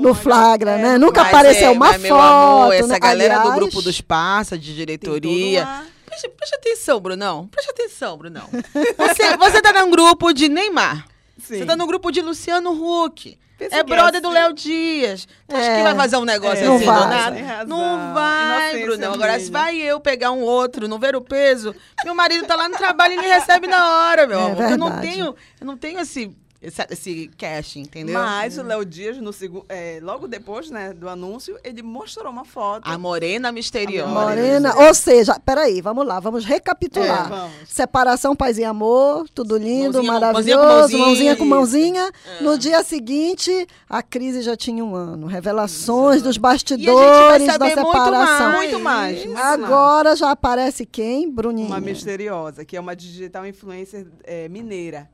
No 0.00 0.14
flagra, 0.14 0.72
é, 0.72 0.82
né? 0.82 0.98
Nunca 0.98 1.22
apareceu 1.22 1.68
é, 1.68 1.70
uma 1.70 1.98
meu 1.98 2.14
amor, 2.14 2.66
foto, 2.66 2.72
essa 2.72 2.88
né? 2.88 2.98
galera 2.98 3.34
do 3.34 3.40
Aliás, 3.40 3.56
grupo 3.56 3.82
dos 3.82 4.00
passas, 4.00 4.60
de 4.60 4.74
diretoria. 4.74 5.66
Preste, 6.06 6.28
preste 6.28 6.54
atenção, 6.54 7.00
Brunão. 7.00 7.48
Preste 7.48 7.70
atenção, 7.70 8.16
Brunão. 8.16 8.48
Você, 8.96 9.36
você 9.36 9.60
tá 9.60 9.72
num 9.72 9.90
grupo 9.90 10.32
de 10.32 10.48
Neymar. 10.48 11.06
Sim. 11.38 11.58
Você 11.58 11.66
tá 11.66 11.76
no 11.76 11.86
grupo 11.86 12.10
de 12.10 12.22
Luciano 12.22 12.70
Huck. 12.70 13.38
Pensa 13.58 13.76
é 13.76 13.78
é 13.78 13.82
brother 13.82 14.20
do 14.20 14.28
assim. 14.28 14.36
Léo 14.36 14.52
Dias. 14.52 15.26
É. 15.48 15.76
que 15.78 15.82
vai 15.82 15.94
fazer 15.94 16.16
um 16.18 16.24
negócio 16.24 16.62
É, 16.64 16.66
não 16.66 16.76
assim 16.76 16.84
vai. 16.84 16.98
do 17.02 17.08
nada? 17.08 17.42
Razão. 17.42 17.66
Não 17.66 18.14
vai, 18.14 18.82
Brunão. 18.82 19.14
Agora, 19.14 19.40
se 19.40 19.50
vai 19.50 19.76
eu 19.78 19.98
pegar 19.98 20.30
um 20.30 20.42
outro, 20.42 20.86
não 20.86 20.98
ver 20.98 21.16
o 21.16 21.20
peso, 21.22 21.74
meu 22.04 22.14
marido 22.14 22.46
tá 22.46 22.54
lá 22.54 22.68
no 22.68 22.76
trabalho 22.76 23.14
e 23.14 23.18
ele 23.18 23.28
recebe 23.28 23.66
na 23.66 24.08
hora, 24.08 24.26
meu 24.26 24.38
É 24.38 24.44
amor. 24.50 24.70
Eu 24.72 24.76
não 24.78 25.00
tenho, 25.00 25.34
eu 25.60 25.66
não 25.66 25.76
tenho 25.76 25.98
esse, 26.00 26.36
esse, 26.66 26.82
esse 26.90 27.30
cash, 27.38 27.76
entendeu? 27.76 28.14
Mas 28.14 28.58
o 28.58 28.62
Léo 28.62 28.84
Dias, 28.84 29.18
no 29.18 29.30
é, 29.68 30.00
logo 30.02 30.26
depois 30.26 30.68
né, 30.68 30.92
do 30.92 31.08
anúncio, 31.08 31.56
ele 31.62 31.80
mostrou 31.82 32.30
uma 32.32 32.44
foto. 32.44 32.82
A 32.84 32.98
morena 32.98 33.52
misteriosa. 33.52 34.10
Morena, 34.12 34.74
ou 34.76 34.92
seja, 34.92 35.38
peraí, 35.38 35.80
vamos 35.80 36.04
lá, 36.04 36.18
vamos 36.18 36.44
recapitular. 36.44 37.26
É, 37.26 37.28
vamos. 37.28 37.52
Separação, 37.68 38.34
paz 38.34 38.58
e 38.58 38.64
amor, 38.64 39.28
tudo 39.30 39.56
lindo, 39.56 40.02
Mãozinha- 40.02 40.12
maravilhoso, 40.12 40.98
mãozinha 40.98 40.98
com 40.98 41.04
mãozinha 41.04 41.36
com 41.36 41.44
mãozinha. 41.44 42.02
mãozinha. 42.02 42.40
No 42.40 42.58
dia 42.58 42.82
seguinte, 42.82 43.66
a 43.88 44.02
crise 44.02 44.42
já 44.42 44.56
tinha 44.56 44.84
um 44.84 44.94
ano. 44.94 45.26
Revelações 45.28 46.20
dos 46.20 46.36
E 46.36 46.38
a 46.38 46.42
bastidores 46.42 47.42
gente 47.46 47.58
vai 47.58 47.74
da 47.76 47.82
separação. 47.84 48.52
Muito 48.52 48.80
mais. 48.80 49.18
muito 49.24 49.32
mais. 49.34 49.46
Agora 49.62 50.16
já 50.16 50.30
aparece 50.32 50.84
quem? 50.84 51.30
Bruninha. 51.30 51.68
Uma 51.68 51.80
misteriosa, 51.80 52.64
que 52.64 52.76
é 52.76 52.80
uma 52.80 52.96
digital 52.96 53.46
influencer 53.46 54.06
é, 54.24 54.48
mineira. 54.48 55.08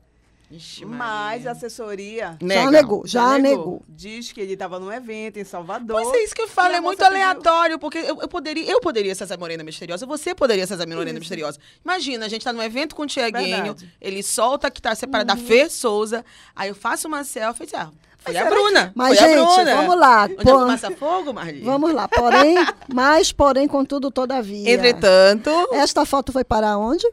Ixi, 0.55 0.85
Mas 0.85 1.47
a 1.47 1.51
assessoria 1.51 2.37
Já 2.39 2.45
Nega. 2.47 2.71
negou, 2.71 3.03
já 3.07 3.37
negou. 3.39 3.81
Diz 3.89 4.31
que 4.31 4.39
ele 4.39 4.53
estava 4.53 4.79
num 4.79 4.91
evento 4.91 5.37
em 5.39 5.43
Salvador. 5.43 5.99
Mas 6.03 6.13
é 6.13 6.23
isso 6.23 6.35
que 6.35 6.41
eu 6.41 6.47
falo, 6.47 6.75
é 6.75 6.79
muito 6.79 6.99
pediu- 6.99 7.11
aleatório, 7.13 7.79
porque 7.79 7.97
eu, 7.97 8.21
eu 8.21 8.27
poderia, 8.27 8.69
eu 8.69 8.79
poderia 8.79 9.15
ser 9.15 9.23
essa 9.23 9.35
morena 9.37 9.63
misteriosa, 9.63 10.05
você 10.05 10.35
poderia 10.35 10.67
ser 10.67 10.75
essa 10.75 10.85
morena 10.85 11.17
misteriosa. 11.19 11.57
Imagina, 11.83 12.25
a 12.25 12.29
gente 12.29 12.43
tá 12.43 12.53
num 12.53 12.61
evento 12.61 12.95
com 12.95 13.03
o 13.03 13.07
Tiaguinho, 13.07 13.75
ele 13.99 14.21
solta 14.21 14.69
que 14.69 14.81
tá 14.81 14.93
separado 14.93 15.27
da 15.27 15.35
Fê 15.35 15.67
Souza, 15.69 16.23
aí 16.55 16.69
eu 16.69 16.75
faço 16.75 17.07
uma 17.07 17.23
selfie 17.23 17.63
e 17.63 17.65
diz, 17.65 17.75
ah, 17.75 17.89
foi 18.19 18.37
a 18.37 18.45
Bruna. 18.45 18.91
Mas, 18.95 19.17
foi 19.19 19.27
a 19.27 19.35
gente, 19.37 19.55
Bruna. 19.55 19.75
vamos 19.75 19.99
lá. 19.99 20.23
Onde 20.25 20.33
é 20.49 20.53
fumaça 20.53 20.91
fogo, 20.91 21.33
Marli? 21.33 21.61
Vamos 21.61 21.93
lá, 21.93 22.07
porém, 22.07 22.55
mas 22.93 23.31
porém, 23.31 23.67
contudo, 23.67 24.09
todavia. 24.11 24.71
Entretanto, 24.71 25.49
Esta 25.73 26.05
foto 26.05 26.31
foi 26.31 26.43
para 26.43 26.77
onde? 26.77 27.05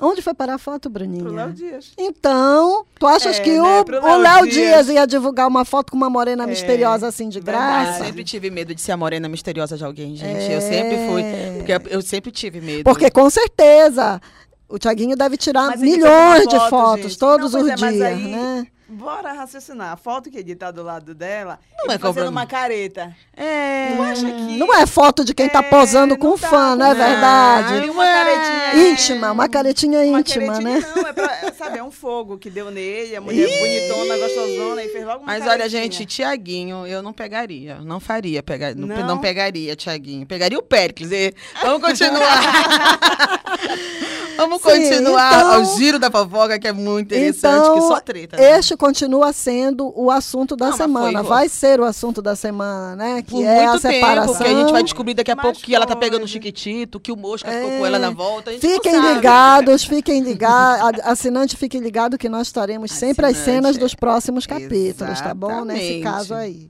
Onde 0.00 0.20
foi 0.20 0.34
parar 0.34 0.54
a 0.54 0.58
foto, 0.58 0.90
Bruninha? 0.90 1.22
Pro 1.22 1.32
Léo 1.32 1.52
Dias. 1.52 1.92
Então, 1.96 2.84
tu 2.98 3.06
achas 3.06 3.38
É, 3.38 3.42
que 3.42 3.50
né, 3.58 3.80
o, 3.80 3.84
pro 3.84 3.98
o 3.98 4.04
Léo 4.04 4.18
Léo 4.18 4.42
Dias. 4.42 4.54
Dias 4.86 4.88
ia 4.90 5.06
divulgar 5.06 5.48
uma 5.48 5.64
foto 5.64 5.90
com 5.90 5.96
uma 5.96 6.10
morena 6.10 6.44
É, 6.44 6.46
misteriosa 6.46 7.06
assim 7.08 7.28
de 7.30 7.40
verdade. 7.40 7.86
eu 7.88 7.92
graça? 7.92 8.04
sempre 8.04 8.22
tive 8.24 8.50
medo 8.50 8.74
de 8.74 8.80
ser 8.82 8.92
a 8.92 8.96
morena 8.96 9.26
misteriosa 9.28 9.76
de 9.76 9.84
alguém, 9.84 10.14
gente. 10.14 10.50
Eu 10.52 10.60
sempre 10.60 10.96
fui, 11.08 11.22
porque 11.56 11.94
eu 11.94 12.02
sempre 12.02 12.30
tive 12.30 12.60
medo. 12.60 12.84
Porque 12.84 13.10
com 13.10 13.28
certeza 13.30 14.20
o 14.68 14.78
Tiaguinho 14.78 15.16
deve 15.16 15.36
tirar 15.36 15.68
Mas 15.68 15.80
milhões 15.80 16.42
uma 16.44 16.46
de 16.46 16.56
foto, 16.58 16.70
fotos 16.70 17.02
gente. 17.12 17.18
todos 17.18 17.52
Não, 17.52 17.60
os 17.62 17.68
é, 17.68 17.74
dias, 17.74 18.00
aí- 18.02 18.16
né? 18.28 18.66
Bora 18.88 19.32
raciocinar. 19.32 19.92
A 19.92 19.96
foto 19.96 20.30
que 20.30 20.38
ele 20.38 20.54
tá 20.54 20.70
do 20.70 20.80
lado 20.80 21.12
dela, 21.12 21.58
Não 21.76 21.86
ele 21.86 21.94
é 21.94 21.98
fazendo 21.98 22.28
uma 22.28 22.46
careta. 22.46 23.12
É. 23.36 23.88
Tu 23.96 24.00
acha 24.02 24.26
que... 24.26 24.56
Não 24.56 24.72
é 24.72 24.86
foto 24.86 25.24
de 25.24 25.34
quem 25.34 25.48
tá 25.48 25.58
É, 25.58 25.62
posando 25.62 26.16
com 26.16 26.28
não 26.28 26.34
um 26.34 26.38
dá, 26.38 26.48
fã, 26.48 26.76
não 26.76 26.86
é 26.86 26.88
não 26.90 26.94
verdade? 26.94 27.90
Uma 27.90 28.04
caretinha. 28.04 28.88
Íntima, 28.88 29.32
uma 29.32 29.48
caretinha 29.48 29.98
Uma 30.04 30.20
íntima, 30.20 30.46
caretinha, 30.46 30.78
né? 30.80 30.92
Não, 30.94 31.04
é 31.08 31.12
pra, 31.12 31.52
sabe, 31.58 31.78
é 31.78 31.82
um 31.82 31.90
fogo 31.90 32.38
que 32.38 32.48
deu 32.48 32.70
nele, 32.70 33.16
a 33.16 33.20
mulher 33.20 33.48
bonitona, 33.58 34.18
gostosona, 34.18 34.84
e 34.84 34.88
fez 34.88 35.04
logo 35.04 35.18
uma 35.24 35.26
Mas 35.32 35.42
olha, 35.42 35.50
caretinha. 35.58 35.82
gente, 35.82 36.06
Tiaguinho, 36.06 36.86
eu 36.86 37.02
não 37.02 37.12
pegaria. 37.12 37.80
Não 37.80 37.98
faria. 37.98 38.40
Pegar, 38.40 38.72
não? 38.76 38.86
Não? 38.86 39.04
não 39.04 39.18
pegaria, 39.18 39.74
Tiaguinho. 39.74 40.24
Pegaria 40.26 40.56
o 40.58 40.62
Péricles. 40.62 41.10
e- 41.10 41.34
Vamos 41.60 41.82
continuar. 41.82 42.40
Vamos 44.36 44.62
Sim, 44.62 44.68
continuar 44.68 45.32
então- 45.34 45.62
o 45.62 45.76
giro 45.78 45.98
da 45.98 46.10
fofoca, 46.10 46.58
que 46.58 46.66
é 46.68 46.72
muito 46.72 47.06
interessante, 47.14 47.58
Então, 47.60 47.74
que 47.74 47.80
só 47.82 48.00
treta. 48.00 48.36
né? 48.36 48.58
este 48.58 48.76
continua 48.76 49.32
sendo 49.32 49.92
o 49.96 50.10
assunto 50.10 50.54
da 50.56 50.70
Não, 50.70 50.76
semana. 50.76 51.20
foi- 51.24 51.28
Vai 51.28 51.48
ser 51.48 51.80
o 51.80 51.84
assunto 51.84 52.20
da 52.22 52.36
semana, 52.36 52.96
né? 52.96 53.22
Que 53.22 53.30
Por 53.32 53.44
é 53.44 53.64
a 53.64 53.68
muito 53.70 53.82
separação. 53.82 54.34
tempo, 54.34 54.44
que 54.44 54.50
a 54.50 54.58
gente 54.60 54.72
vai 54.72 54.82
descobrir 54.82 55.14
daqui 55.14 55.30
a 55.30 55.36
Mas 55.36 55.44
pouco 55.44 55.60
que 55.60 55.74
ela 55.74 55.86
tá 55.86 55.96
pegando 55.96 56.24
o 56.24 56.28
chiquitito, 56.28 56.98
que 57.00 57.10
o 57.12 57.16
Mosca 57.16 57.50
É. 57.50 57.62
ficou 57.62 57.78
com 57.78 57.86
ela 57.86 57.98
na 57.98 58.10
volta. 58.10 58.50
A 58.50 58.52
gente 58.52 58.66
Fiquem 58.68 59.00
ligados, 59.14 59.84
fiquem 59.84 60.20
ligados. 60.20 61.00
Assinante, 61.04 61.56
fique 61.56 61.78
ligado 61.78 62.18
que 62.18 62.28
nós 62.28 62.46
estaremos 62.48 62.92
sempre 62.92 63.26
as 63.26 63.36
cenas 63.36 63.76
é. 63.76 63.78
dos 63.78 63.94
próximos 63.94 64.46
capítulos, 64.46 65.20
tá 65.20 65.34
bom? 65.34 65.64
Nesse 65.64 65.80
Exatamente. 65.80 66.02
caso 66.02 66.34
aí. 66.34 66.68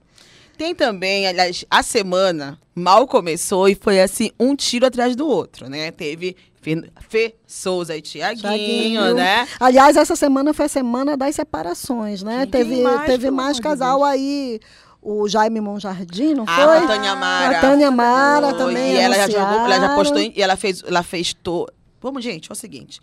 Tem 0.58 0.74
também, 0.74 1.26
aliás, 1.26 1.64
a 1.70 1.82
semana 1.82 2.58
mal 2.74 3.06
começou 3.06 3.68
e 3.68 3.74
foi 3.74 4.00
assim, 4.00 4.30
um 4.40 4.56
tiro 4.56 4.86
atrás 4.86 5.14
do 5.14 5.26
outro, 5.28 5.68
né? 5.68 5.90
Teve 5.90 6.34
Fê, 6.66 6.90
Fê 7.08 7.34
Souza 7.46 7.96
e 7.96 8.02
Tiaguinho, 8.02 9.14
né? 9.14 9.46
Aliás, 9.60 9.96
essa 9.96 10.16
semana 10.16 10.52
foi 10.52 10.64
a 10.64 10.68
semana 10.68 11.16
das 11.16 11.36
separações, 11.36 12.24
né? 12.24 12.44
Teve 12.46 12.82
mais, 12.82 13.06
teve 13.06 13.30
mais 13.30 13.60
casal 13.60 14.02
aí. 14.02 14.58
O 15.00 15.28
Jaime 15.28 15.60
Monjardim, 15.60 16.34
não 16.34 16.42
A 16.48 16.80
foi? 16.80 16.86
Tânia 16.88 17.14
Mara. 17.14 17.58
A 17.58 17.60
Tânia 17.60 17.90
Mara 17.92 18.48
Foi, 18.48 18.58
também. 18.58 18.94
E 18.94 18.96
ela 18.96 19.14
já 19.14 19.28
jogou, 19.28 19.64
ela 19.66 19.78
já 19.78 19.94
postou, 19.94 20.20
e 20.20 20.42
ela 20.42 20.56
fez, 20.56 20.82
ela 20.84 21.02
fez 21.04 21.32
to... 21.32 21.68
Vamos, 22.00 22.24
gente, 22.24 22.50
é 22.50 22.52
o 22.52 22.56
seguinte. 22.56 23.00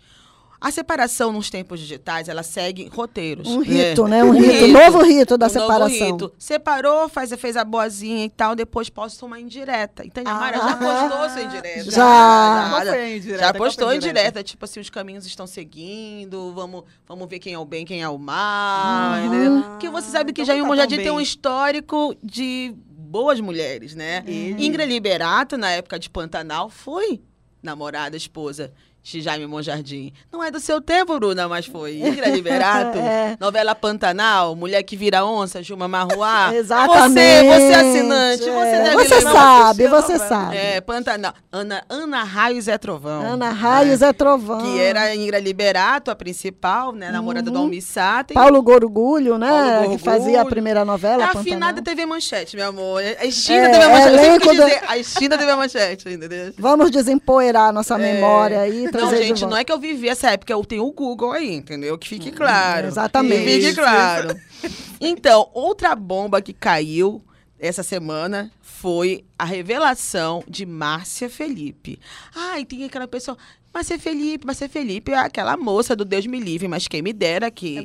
A 0.64 0.70
separação 0.70 1.30
nos 1.30 1.50
tempos 1.50 1.78
digitais, 1.78 2.26
ela 2.26 2.42
segue 2.42 2.88
roteiros. 2.88 3.46
Um 3.46 3.58
rito, 3.60 4.08
né? 4.08 4.24
Um 4.24 4.30
rito, 4.30 4.68
novo 4.68 5.02
rito 5.02 5.36
da 5.36 5.44
Um 5.46 5.48
novo 5.50 5.60
separação. 5.60 6.06
rito. 6.12 6.32
Separou, 6.38 7.06
faz, 7.06 7.30
fez 7.34 7.54
a 7.54 7.62
boazinha 7.62 8.24
e 8.24 8.30
tal, 8.30 8.56
depois 8.56 8.88
posta 8.88 9.26
uma 9.26 9.38
indireta. 9.38 10.06
E 10.06 10.10
Tânia 10.10 10.32
Mara 10.32 10.56
já 10.56 10.70
Ah. 10.70 10.76
postou 10.76 11.28
sua 11.28 11.42
indireta. 11.42 11.90
Já. 11.90 12.80
Foi 12.80 12.88
a 12.88 13.14
indireta? 13.16 13.38
Já 13.40 13.48
a 13.50 13.54
postou 13.54 13.92
indireta? 13.92 14.20
indireta, 14.20 14.42
tipo 14.42 14.64
assim, 14.64 14.80
os 14.80 14.88
caminhos 14.88 15.26
estão 15.26 15.46
seguindo, 15.46 16.54
vamos, 16.54 16.84
vamos 17.06 17.28
ver 17.28 17.40
quem 17.40 17.52
é 17.52 17.58
o 17.58 17.64
bem, 17.66 17.84
quem 17.84 18.02
é 18.02 18.08
o 18.08 18.18
mal, 18.18 19.18
entendeu? 19.22 19.62
Porque 19.64 19.90
você 19.90 20.08
sabe 20.10 20.32
que 20.32 20.40
então 20.40 20.54
Jair 20.56 20.66
tá 20.66 20.86
tão 20.88 20.96
tem 20.96 21.10
um 21.10 21.20
histórico 21.20 22.16
de 22.22 22.74
boas 22.88 23.38
mulheres, 23.38 23.94
né? 23.94 24.24
Ingrid 24.26 24.86
Liberato, 24.88 25.58
na 25.58 25.72
época 25.72 25.98
de 25.98 26.08
Pantanal, 26.08 26.70
foi 26.70 27.20
namorada, 27.62 28.16
esposa 28.16 28.72
de 29.04 29.20
Jaime 29.20 29.46
Monjardim. 29.46 30.12
Não 30.32 30.42
é 30.42 30.50
do 30.50 30.58
seu 30.58 30.80
tempo, 30.80 31.18
Bruna, 31.20 31.46
mas 31.46 31.66
foi. 31.66 31.98
Ingrid 31.98 32.32
Liberato, 32.32 32.96
É. 32.98 33.36
novela 33.38 33.74
Pantanal, 33.74 34.56
Mulher 34.56 34.82
que 34.82 34.96
Vira 34.96 35.22
Onça, 35.26 35.62
Juma 35.62 35.86
Marruá. 35.86 36.50
Exatamente. 36.56 37.46
Você, 37.46 37.54
você 37.54 37.72
é 37.72 37.74
assinante, 37.76 38.40
você 38.44 38.48
é. 38.50 38.92
Você 38.94 39.14
lembrar. 39.16 39.32
sabe, 39.32 39.88
você 39.88 40.18
sabe. 40.18 40.56
É, 40.56 40.80
Pantanal. 40.80 41.34
Ana, 41.52 41.84
Ana 41.88 42.24
Raio 42.24 42.60
Zé 42.62 42.78
Trovão. 42.78 43.22
Ana 43.34 43.50
Raio, 43.50 43.94
Zé 43.94 44.10
Trovão. 44.14 44.62
Que 44.62 44.80
era 44.80 45.02
a 45.02 45.14
Ingrid 45.14 45.44
Liberato, 45.44 46.10
a 46.10 46.14
principal, 46.16 46.92
né? 46.92 47.10
Namorada 47.10 47.50
do 47.50 47.58
Almir 47.58 47.82
Sater. 47.82 48.34
Paulo 48.34 48.62
Gorgulho, 48.62 49.36
né? 49.36 49.48
Paulo 49.82 49.90
Que 49.90 49.98
fazia 50.02 50.20
a 50.20 50.24
Gorgulho. 50.30 50.46
primeira 50.50 50.82
novela. 50.84 51.24
É 51.24 51.26
Pantanal. 51.26 51.42
afinada 51.42 51.82
TV 51.82 52.06
Manchete, 52.06 52.56
meu 52.56 52.68
amor. 52.68 53.02
A 53.20 53.30
China 53.30 53.66
É, 53.66 53.70
TV 53.70 53.86
Manchete. 53.86 54.14
Eu 54.14 54.18
sempre 54.24 54.48
quis 54.48 54.56
do- 54.58 54.64
dizer, 54.64 54.82
a 54.88 55.02
China 55.02 55.38
TV 55.38 55.54
Manchete, 55.54 56.08
entendeu? 56.08 56.54
Vamos 56.58 56.90
desempoeirar 56.90 57.70
nossa 57.72 57.98
memória 57.98 58.60
aí. 58.60 58.93
Não, 58.98 59.10
gente, 59.10 59.40
volta. 59.40 59.46
não 59.46 59.56
é 59.56 59.64
que 59.64 59.72
eu 59.72 59.78
vivi 59.78 60.08
essa 60.08 60.30
época, 60.30 60.52
eu 60.52 60.64
tenho 60.64 60.84
o 60.84 60.92
Google 60.92 61.32
aí, 61.32 61.54
entendeu? 61.54 61.96
Que 61.98 62.08
fique 62.08 62.30
claro. 62.30 62.86
exatamente. 62.86 63.44
Que 63.44 63.60
fique 63.60 63.74
claro. 63.74 64.38
Então, 65.00 65.50
outra 65.52 65.94
bomba 65.94 66.40
que 66.40 66.54
caiu 66.54 67.22
essa 67.58 67.82
semana 67.82 68.50
foi 68.60 69.24
a 69.38 69.44
revelação 69.44 70.42
de 70.48 70.64
Márcia 70.64 71.28
Felipe. 71.28 71.98
Ai, 72.34 72.64
tem 72.64 72.84
aquela 72.84 73.06
pessoa. 73.06 73.36
Márcia 73.72 73.98
Felipe, 73.98 74.46
Márcia 74.46 74.68
Felipe 74.68 75.10
é 75.10 75.18
aquela 75.18 75.56
moça 75.56 75.96
do 75.96 76.04
Deus 76.04 76.26
me 76.26 76.38
livre, 76.38 76.68
mas 76.68 76.86
quem 76.86 77.02
me 77.02 77.12
dera 77.12 77.50
que 77.50 77.84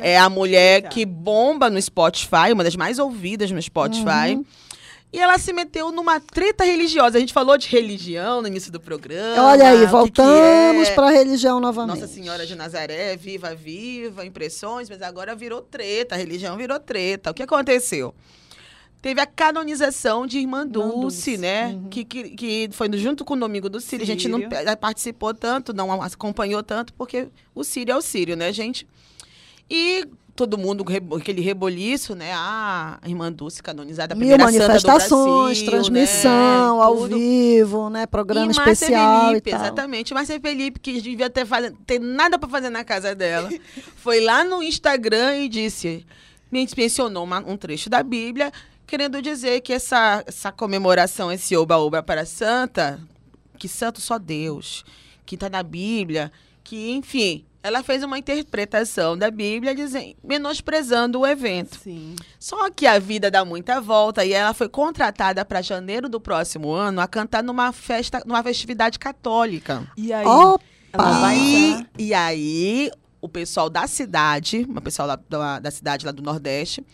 É 0.00 0.14
é 0.14 0.18
a 0.18 0.30
mulher 0.30 0.88
que 0.88 1.04
bomba 1.04 1.68
no 1.68 1.80
Spotify, 1.80 2.52
uma 2.52 2.64
das 2.64 2.74
mais 2.74 2.98
ouvidas 2.98 3.50
no 3.50 3.60
Spotify. 3.60 4.34
Uhum. 4.34 4.44
E 5.12 5.18
ela 5.18 5.38
se 5.38 5.52
meteu 5.52 5.90
numa 5.92 6.20
treta 6.20 6.64
religiosa. 6.64 7.16
A 7.16 7.20
gente 7.20 7.32
falou 7.32 7.56
de 7.56 7.68
religião 7.68 8.42
no 8.42 8.48
início 8.48 8.70
do 8.70 8.80
programa. 8.80 9.44
Olha 9.44 9.68
aí, 9.68 9.86
voltamos 9.86 10.88
é. 10.88 10.94
para 10.94 11.06
a 11.06 11.10
religião 11.10 11.60
novamente. 11.60 12.00
Nossa 12.00 12.12
Senhora 12.12 12.44
de 12.44 12.54
Nazaré, 12.54 13.16
viva, 13.16 13.54
viva, 13.54 14.26
impressões, 14.26 14.90
mas 14.90 15.00
agora 15.00 15.34
virou 15.34 15.62
treta, 15.62 16.14
a 16.14 16.18
religião 16.18 16.56
virou 16.56 16.78
treta. 16.78 17.30
O 17.30 17.34
que 17.34 17.42
aconteceu? 17.42 18.14
Teve 19.00 19.20
a 19.20 19.26
canonização 19.26 20.26
de 20.26 20.38
Irmã 20.38 20.66
Dulce, 20.66 21.38
né? 21.38 21.68
uhum. 21.68 21.88
Que, 21.88 22.04
que, 22.04 22.30
que 22.30 22.68
foi 22.72 22.90
junto 22.98 23.24
com 23.24 23.34
o 23.34 23.38
Domingo 23.38 23.70
do 23.70 23.80
Sírio. 23.80 24.02
A 24.02 24.06
gente 24.06 24.26
não 24.26 24.40
Sírio. 24.40 24.50
pe- 24.50 24.76
participou 24.76 25.32
tanto, 25.32 25.72
não 25.72 26.02
acompanhou 26.02 26.62
tanto, 26.62 26.92
porque 26.94 27.28
o 27.54 27.62
Sírio 27.62 27.92
é 27.92 27.96
o 27.96 28.02
Sírio, 28.02 28.36
né, 28.36 28.52
gente? 28.52 28.86
E 29.70 30.04
todo 30.36 30.56
mundo, 30.58 30.84
aquele 31.16 31.40
reboliço, 31.40 32.14
né? 32.14 32.30
Ah, 32.34 32.98
a 33.02 33.08
Irmã 33.08 33.32
Dulce 33.32 33.62
canonizada, 33.62 34.14
a 34.14 34.16
Mil 34.16 34.28
primeira 34.28 34.44
do 34.44 34.46
manifestações, 34.46 35.62
Brasil, 35.62 35.66
transmissão 35.66 36.76
né? 36.78 36.84
ao 36.84 36.96
Tudo. 36.96 37.18
vivo, 37.18 37.90
né? 37.90 38.06
Programa 38.06 38.46
e 38.46 38.50
especial 38.50 39.28
Felipe, 39.28 39.48
e 39.48 39.52
tal. 39.52 39.60
exatamente. 39.62 40.14
Márcia 40.14 40.38
Felipe, 40.40 40.78
que 40.78 41.00
devia 41.00 41.30
ter, 41.30 41.46
faz- 41.46 41.72
ter 41.86 41.98
nada 41.98 42.38
para 42.38 42.48
fazer 42.48 42.70
na 42.70 42.84
casa 42.84 43.14
dela, 43.14 43.48
foi 43.96 44.20
lá 44.20 44.44
no 44.44 44.62
Instagram 44.62 45.38
e 45.38 45.48
disse, 45.48 46.06
men- 46.52 46.68
mencionou 46.76 47.24
uma- 47.24 47.40
um 47.40 47.56
trecho 47.56 47.88
da 47.90 48.02
Bíblia, 48.02 48.52
querendo 48.86 49.20
dizer 49.22 49.60
que 49.62 49.72
essa, 49.72 50.22
essa 50.26 50.52
comemoração, 50.52 51.32
esse 51.32 51.56
oba-oba 51.56 52.02
para 52.02 52.20
a 52.20 52.26
santa, 52.26 53.00
que 53.58 53.66
santo 53.68 54.00
só 54.00 54.18
Deus, 54.18 54.84
que 55.24 55.34
está 55.34 55.48
na 55.48 55.62
Bíblia, 55.62 56.30
que, 56.62 56.90
enfim, 56.92 57.44
ela 57.66 57.82
fez 57.82 58.04
uma 58.04 58.16
interpretação 58.16 59.18
da 59.18 59.28
Bíblia 59.28 59.74
dizendo, 59.74 60.14
menosprezando 60.22 61.20
o 61.20 61.26
evento. 61.26 61.78
Sim. 61.82 62.14
Só 62.38 62.70
que 62.70 62.86
a 62.86 62.98
vida 63.00 63.28
dá 63.28 63.44
muita 63.44 63.80
volta 63.80 64.24
e 64.24 64.32
ela 64.32 64.54
foi 64.54 64.68
contratada 64.68 65.44
para 65.44 65.60
janeiro 65.60 66.08
do 66.08 66.20
próximo 66.20 66.72
ano 66.72 67.00
a 67.00 67.08
cantar 67.08 67.42
numa 67.42 67.72
festa, 67.72 68.22
numa 68.24 68.42
festividade 68.42 69.00
católica. 69.00 69.84
E 69.96 70.12
aí? 70.12 70.24
Opa! 70.24 70.64
Ela 70.92 71.18
vai 71.18 71.36
E, 71.36 71.86
e 71.98 72.14
aí, 72.14 72.90
o 73.20 73.28
pessoal 73.28 73.68
da 73.68 73.88
cidade, 73.88 74.64
uma 74.68 74.80
pessoal 74.80 75.08
lá 75.08 75.18
da, 75.28 75.58
da 75.58 75.70
cidade 75.70 76.06
lá 76.06 76.12
do 76.12 76.22
Nordeste, 76.22 76.86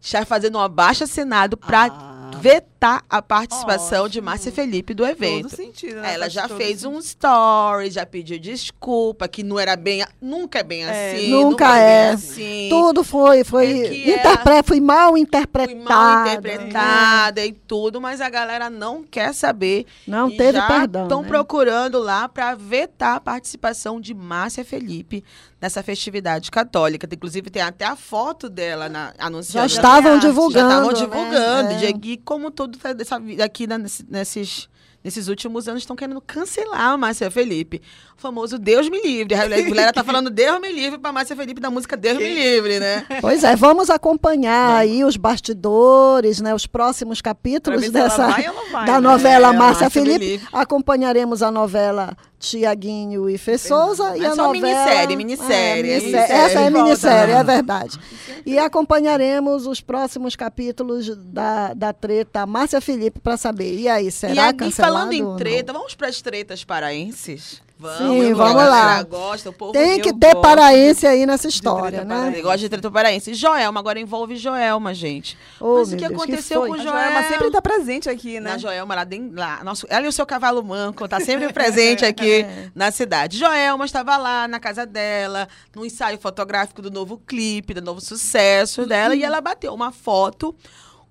está 0.00 0.26
fazendo 0.26 0.58
um 0.58 0.60
abaixo 0.60 1.04
assinado 1.04 1.56
para 1.56 1.86
Ah, 1.86 2.17
vetar 2.36 3.02
a 3.08 3.20
participação 3.22 4.02
de 4.08 4.18
Ótimo. 4.18 4.24
Márcia 4.26 4.52
Felipe 4.52 4.94
do 4.94 5.02
todo 5.04 5.10
evento. 5.12 5.54
sentido, 5.56 5.96
né? 6.00 6.14
Ela 6.14 6.24
Faz 6.24 6.32
já 6.32 6.48
todo 6.48 6.56
fez 6.56 6.80
sentido. 6.80 6.90
um 6.90 6.98
story, 6.98 7.90
já 7.90 8.06
pediu 8.06 8.38
desculpa, 8.38 9.26
que 9.26 9.42
não 9.42 9.58
era 9.58 9.74
bem. 9.76 10.04
Nunca 10.20 10.60
é 10.60 10.62
bem 10.62 10.84
É, 10.84 11.12
assim. 11.14 11.30
nunca 11.30 11.72
bem 11.72 11.82
é. 11.82 12.08
assim. 12.10 12.66
Tudo 12.70 13.02
foi, 13.02 13.42
foi, 13.44 13.80
É 13.80 13.88
que 13.88 14.10
interpre- 14.12 14.62
foi 14.64 14.80
mal 14.80 15.16
interpretado. 15.16 15.80
mal 15.84 16.26
interpretada 16.26 17.44
e 17.44 17.52
tudo, 17.52 18.00
mas 18.00 18.20
a 18.20 18.28
galera 18.28 18.68
não 18.70 19.02
quer 19.02 19.32
saber. 19.34 19.86
Não 20.06 20.28
e 20.28 20.36
teve 20.36 20.58
já 20.58 20.66
perdão. 20.66 21.02
Estão 21.04 21.22
né? 21.22 21.28
procurando 21.28 21.98
lá 21.98 22.28
para 22.28 22.54
vetar 22.54 23.16
a 23.16 23.20
participação 23.20 24.00
de 24.00 24.14
Márcia 24.14 24.64
Felipe 24.64 25.24
nessa 25.60 25.82
festividade 25.82 26.50
católica. 26.50 27.08
Inclusive, 27.12 27.50
tem 27.50 27.62
até 27.62 27.84
a 27.84 27.96
foto 27.96 28.48
dela 28.48 28.88
na, 28.88 29.08
Já 29.08 29.14
anunciando. 29.26 29.66
estavam 29.66 30.14
Já 30.20 30.28
divulgando. 30.28 30.68
Já 30.68 30.68
estavam 30.68 30.88
né? 30.92 30.94
divulgando. 30.98 31.70
É. 31.70 31.80
E 31.80 31.86
como 32.18 32.50
tudo 32.50 32.78
tá 32.78 32.92
dessa 32.92 33.18
vida 33.18 33.44
aqui 33.44 33.66
né, 33.66 33.76
nesse- 33.78 34.06
nesses, 34.08 34.68
nesses 35.02 35.28
últimos 35.28 35.68
anos 35.68 35.82
estão 35.82 35.96
querendo 35.96 36.20
cancelar 36.20 36.80
a 36.80 36.96
Márcia 36.96 37.30
Felipe. 37.30 37.80
O 38.16 38.20
famoso 38.20 38.58
Deus 38.58 38.88
me 38.90 39.00
livre. 39.00 39.34
A 39.34 39.46
galera 39.46 39.92
tá 39.92 40.02
falando 40.02 40.28
Deus 40.28 40.60
me 40.60 40.72
livre 40.72 40.98
pra 40.98 41.12
Márcia 41.12 41.36
Felipe 41.36 41.60
da 41.60 41.70
música 41.70 41.96
Deus 41.96 42.18
me 42.18 42.34
livre, 42.34 42.80
né? 42.80 43.06
Pois 43.20 43.44
é, 43.44 43.54
vamos 43.54 43.90
acompanhar 43.90 44.76
aí 44.76 45.04
os 45.04 45.16
bastidores, 45.16 46.40
né, 46.40 46.54
os 46.54 46.66
próximos 46.66 47.20
capítulos 47.20 47.90
dessa 47.90 48.28
vai 48.28 48.44
vai, 48.72 48.86
da 48.86 48.94
né? 48.94 49.00
novela 49.00 49.48
É, 49.48 49.52
Márcia 49.52 49.84
Márcia 49.84 49.90
Felipe. 49.90 50.18
Felipe. 50.18 50.48
Acompanharemos 50.52 51.42
a 51.42 51.50
novela 51.50 52.16
Tiaguinho 52.38 53.28
e 53.28 53.36
Fê 53.36 53.58
Souza 53.58 54.16
e 54.16 54.24
a 54.24 54.30
novela 54.34 54.52
minissérie, 54.52 55.16
minissérie, 55.16 55.90
É, 55.90 55.96
é 55.96 55.96
minissérie. 55.96 56.00
minissérie. 56.00 56.32
Essa 56.32 56.60
é 56.60 56.70
minissérie, 56.70 57.34
né? 57.34 57.40
é 57.40 57.44
verdade. 57.44 57.98
E 58.46 58.58
acompanharemos 58.58 59.66
os 59.66 59.80
próximos 59.80 60.36
capítulos 60.36 61.16
da, 61.16 61.74
da 61.74 61.92
treta 61.92 62.46
Márcia 62.46 62.80
Felipe 62.80 63.20
para 63.20 63.36
saber. 63.36 63.74
E 63.78 63.88
aí, 63.88 64.10
será 64.10 64.34
e 64.34 64.38
aí, 64.38 64.54
cancelado 64.54 64.87
falando 64.92 65.12
em 65.12 65.36
treta, 65.36 65.72
vamos 65.72 65.94
para 65.94 66.08
as 66.08 66.20
tretas 66.22 66.64
paraenses? 66.64 67.62
Vamos, 67.80 67.98
Sim, 67.98 68.34
vamos 68.34 68.56
lá. 68.56 69.04
Gosta, 69.04 69.50
o 69.50 69.52
povo 69.52 69.72
Tem 69.72 69.98
eu 69.98 70.02
que 70.02 70.12
ter 70.12 70.32
gosto 70.34 70.42
paraense 70.42 71.06
aí 71.06 71.24
nessa 71.24 71.46
história, 71.46 72.04
né? 72.04 72.12
paraense. 72.16 72.42
gosta 72.42 72.58
de 72.58 72.68
treta 72.68 72.90
paraense. 72.90 73.34
Joelma, 73.34 73.78
agora 73.78 74.00
envolve 74.00 74.34
Joelma, 74.34 74.92
gente. 74.92 75.38
Oh, 75.60 75.76
Mas 75.78 75.92
o 75.92 75.96
que 75.96 76.08
Deus, 76.08 76.20
aconteceu 76.20 76.60
foi? 76.62 76.70
com 76.70 76.74
A 76.74 76.78
Joelma? 76.78 77.00
Joelma 77.00 77.28
sempre 77.28 77.50
tá 77.52 77.62
presente 77.62 78.10
aqui, 78.10 78.40
né? 78.40 78.50
Na 78.50 78.58
Joelma, 78.58 78.96
lá, 78.96 79.06
lá 79.32 79.62
nosso, 79.62 79.86
ela 79.88 80.06
e 80.06 80.08
o 80.08 80.12
seu 80.12 80.26
cavalo 80.26 80.60
manco, 80.64 81.06
tá 81.06 81.20
sempre 81.20 81.52
presente 81.54 82.04
aqui 82.04 82.44
na 82.74 82.90
cidade. 82.90 83.38
Joelma 83.38 83.84
estava 83.84 84.16
lá 84.16 84.48
na 84.48 84.58
casa 84.58 84.84
dela, 84.84 85.46
no 85.72 85.86
ensaio 85.86 86.18
fotográfico 86.18 86.82
do 86.82 86.90
novo 86.90 87.16
clipe, 87.24 87.74
do 87.74 87.82
novo 87.82 88.00
sucesso 88.00 88.86
dela, 88.86 89.14
e 89.14 89.22
ela 89.22 89.40
bateu 89.40 89.72
uma 89.72 89.92
foto 89.92 90.52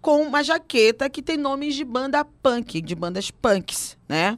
com 0.02 0.22
uma 0.22 0.44
jaqueta 0.44 1.10
que 1.10 1.22
tem 1.22 1.38
nomes 1.38 1.76
de 1.76 1.84
banda 1.84 2.24
punk, 2.24 2.82
de 2.82 2.96
bandas 2.96 3.30
punks, 3.32 3.98
né? 4.08 4.38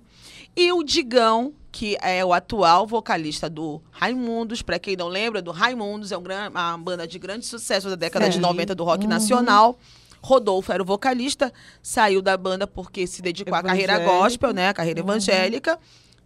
E 0.55 0.71
o 0.73 0.83
Digão, 0.83 1.53
que 1.71 1.95
é 2.01 2.23
o 2.25 2.33
atual 2.33 2.87
vocalista 2.87 3.49
do 3.49 3.81
Raimundos, 3.91 4.61
para 4.61 4.79
quem 4.79 4.95
não 4.95 5.07
lembra, 5.07 5.41
do 5.41 5.51
Raimundos 5.51 6.11
é 6.11 6.17
um 6.17 6.23
gran- 6.23 6.49
uma 6.49 6.77
banda 6.77 7.07
de 7.07 7.19
grande 7.19 7.45
sucesso 7.45 7.89
da 7.89 7.95
década 7.95 8.27
de 8.29 8.35
Sim. 8.35 8.41
90 8.41 8.73
do 8.75 8.83
rock 8.83 9.05
nacional. 9.07 9.77
Rodolfo 10.21 10.71
era 10.73 10.83
o 10.83 10.85
vocalista, 10.85 11.53
saiu 11.81 12.21
da 12.21 12.35
banda 12.35 12.67
porque 12.67 13.07
se 13.07 13.21
dedicou 13.21 13.55
à 13.55 13.63
carreira 13.63 13.99
gospel, 13.99 14.51
né? 14.51 14.67
A 14.69 14.73
carreira 14.73 14.99
evangélica. 14.99 15.79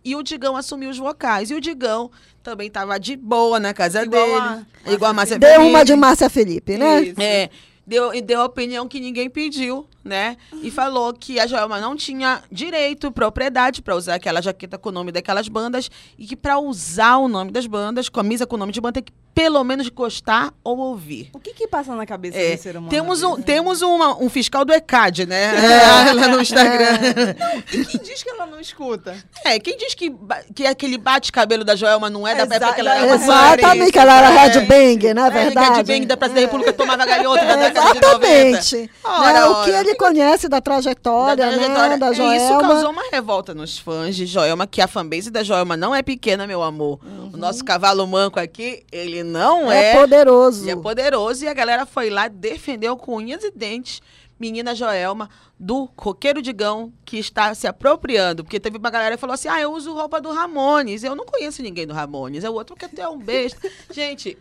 E 0.04 0.15
o 0.15 0.24
Digão 0.24 0.56
assumiu 0.58 0.89
os 0.89 0.98
vocais. 0.98 1.52
E 1.52 1.54
o 1.54 1.62
Digão 1.62 2.10
também 2.41 2.67
estava 2.67 3.00
de 3.00 3.15
boa 3.15 3.60
na 3.60 3.72
casa 3.74 4.04
Igual 4.04 4.26
dele. 4.26 4.65
a- 4.88 4.91
igual 4.91 5.12
a 5.12 5.13
Márcia 5.13 5.38
Deu 5.38 5.50
Felipe. 5.50 5.69
uma 5.69 5.86
de 5.86 5.96
Márcia 5.96 6.30
Felipe, 6.30 6.78
né? 6.78 7.02
Isso. 7.04 7.22
É, 7.22 7.50
deu, 7.86 8.12
deu 8.22 8.41
a 8.41 8.46
opinião 8.46 8.88
que 8.88 9.00
ninguém 9.00 9.30
pediu, 9.30 9.88
né? 10.04 10.38
E 10.62 10.69
falou 10.69 11.13
que 11.13 11.39
a 11.39 11.48
Joelma 11.48 11.80
não 11.80 11.96
tinha 11.96 12.43
direito, 12.52 13.12
propriedade 13.12 13.82
para 13.82 13.96
usar 13.96 14.15
aquela 14.15 14.41
jaqueta 14.41 14.78
com 14.78 14.89
o 14.89 14.91
nome 14.91 15.12
daquelas 15.12 15.48
bandas 15.48 15.89
e 16.17 16.26
que 16.26 16.36
para 16.36 16.60
usar 16.60 17.17
o 17.17 17.28
nome 17.28 17.52
das 17.52 17.67
bandas, 17.67 18.10
camisa 18.10 18.46
com 18.46 18.56
o 18.56 18.60
nome 18.60 18.72
de 18.72 18.82
banda, 18.82 18.93
tem 18.93 19.04
que 19.04 19.23
pelo 19.34 19.63
menos 19.63 19.89
gostar 19.89 20.54
ou 20.63 20.78
ouvir. 20.78 21.30
O 21.34 21.39
que 21.39 21.54
que 21.54 21.67
passa 21.67 21.96
na 21.96 22.06
cabeça 22.06 22.38
É, 22.38 22.56
do 22.56 22.62
ser 22.62 22.78
humano? 22.78 22.89
temos 22.89 23.24
um, 23.24 23.41
temos 23.41 23.82
uma- 23.82 24.17
um 24.22 24.30
fiscal 24.30 24.63
do 24.63 24.72
ECAD, 24.74 25.26
né? 25.26 25.52
lá 26.13 26.28
no 26.28 26.41
Instagram. 26.41 27.36
E 27.74 27.86
quem 27.86 28.02
diz 28.02 28.22
que 28.24 28.30
ela 28.30 28.46
não 28.46 28.60
escuta? 28.60 29.15
É, 29.46 29.60
quem 29.60 29.76
diz 29.78 29.93
que, 29.96 30.13
que 30.56 30.65
aquele 30.65 30.98
bate-cabelo 30.98 31.63
da 31.63 31.76
Joelma 31.76 32.10
não 32.10 32.28
é 32.28 32.36
da 32.36 32.43
Exa- 32.43 32.56
época 32.56 32.74
que 32.74 32.80
ela 32.82 32.93
é, 32.93 32.98
era 32.98 33.06
uma 33.08 33.15
Exatamente, 33.15 33.91
que 33.91 34.00
ela 34.00 34.17
era 34.17 34.30
headbang, 34.30 35.13
não 35.13 35.26
é 35.26 35.28
É, 35.28 35.32
verdade? 35.32 35.76
Headbang 35.78 36.06
da 36.06 36.17
Praça 36.17 36.34
da 36.36 36.41
República 36.41 36.74
tomava 36.74 37.06
galhota 37.06 37.46
da 37.46 37.56
década 37.56 37.93
de 37.93 38.02
90. 38.02 38.28
Exatamente. 38.60 38.91
Ora, 39.04 39.34
Né, 39.34 39.46
O 39.46 39.63
que 39.63 39.72
ora. 39.72 39.80
ele 39.80 39.96
conhece 39.96 40.48
da 40.48 40.62
trajetória, 40.62 41.36
Da 41.36 41.52
trajetória. 41.52 41.89
né, 41.89 41.98
da 41.98 42.08
É, 42.12 42.13
Joelma. 42.13 42.36
Isso 42.36 42.58
causou 42.60 42.91
uma 42.91 43.04
revolta 43.12 43.54
nos 43.54 43.78
fãs 43.78 44.15
de 44.15 44.26
Joelma, 44.26 44.67
que 44.67 44.82
a 44.82 44.88
fanbase 44.88 45.32
da 45.32 45.43
Joelma 45.43 45.76
não 45.76 45.93
é 45.96 46.02
pequena, 46.04 46.46
meu 46.46 46.62
amor. 46.62 47.00
O 47.34 47.38
nosso 47.38 47.63
cavalo 47.65 48.06
manco 48.06 48.39
aqui, 48.39 48.84
ele 48.91 49.23
não 49.24 49.72
é, 49.72 49.92
é. 49.92 49.96
poderoso. 49.96 50.64
ele 50.64 50.72
é 50.72 50.76
poderoso 50.76 51.46
e 51.46 51.48
a 51.48 51.54
galera 51.54 51.86
foi 51.86 52.10
lá 52.10 52.28
defendeu 52.28 52.98
com 52.98 53.16
unhas 53.18 53.44
e 53.44 53.52
dentes 53.52 54.02
menina 54.40 54.76
Joelma 54.76 55.30
do 55.60 55.88
Coqueiro 55.96 56.42
Digão 56.42 56.92
que 57.06 57.18
está 57.18 57.54
se 57.56 57.66
apropriando, 57.66 58.44
porque 58.44 58.60
teve 58.60 58.78
uma 58.78 58.90
galera 58.90 59.16
que 59.16 59.22
falou 59.22 59.34
assim: 59.34 59.48
"Ah, 59.48 59.62
eu 59.62 59.72
uso 59.72 59.94
roupa 59.94 60.20
do 60.20 60.32
Ramones". 60.32 61.04
Eu 61.04 61.16
não 61.16 61.26
conheço 61.26 61.62
ninguém 61.62 61.88
do 61.88 61.94
Ramones. 61.94 62.44
É 62.44 62.50
o 62.50 62.54
outro 62.54 62.76
que 62.76 62.86
até 62.86 63.04
é 63.04 63.08
um 63.08 63.18
besta. 63.18 63.70
Gente, 63.90 64.38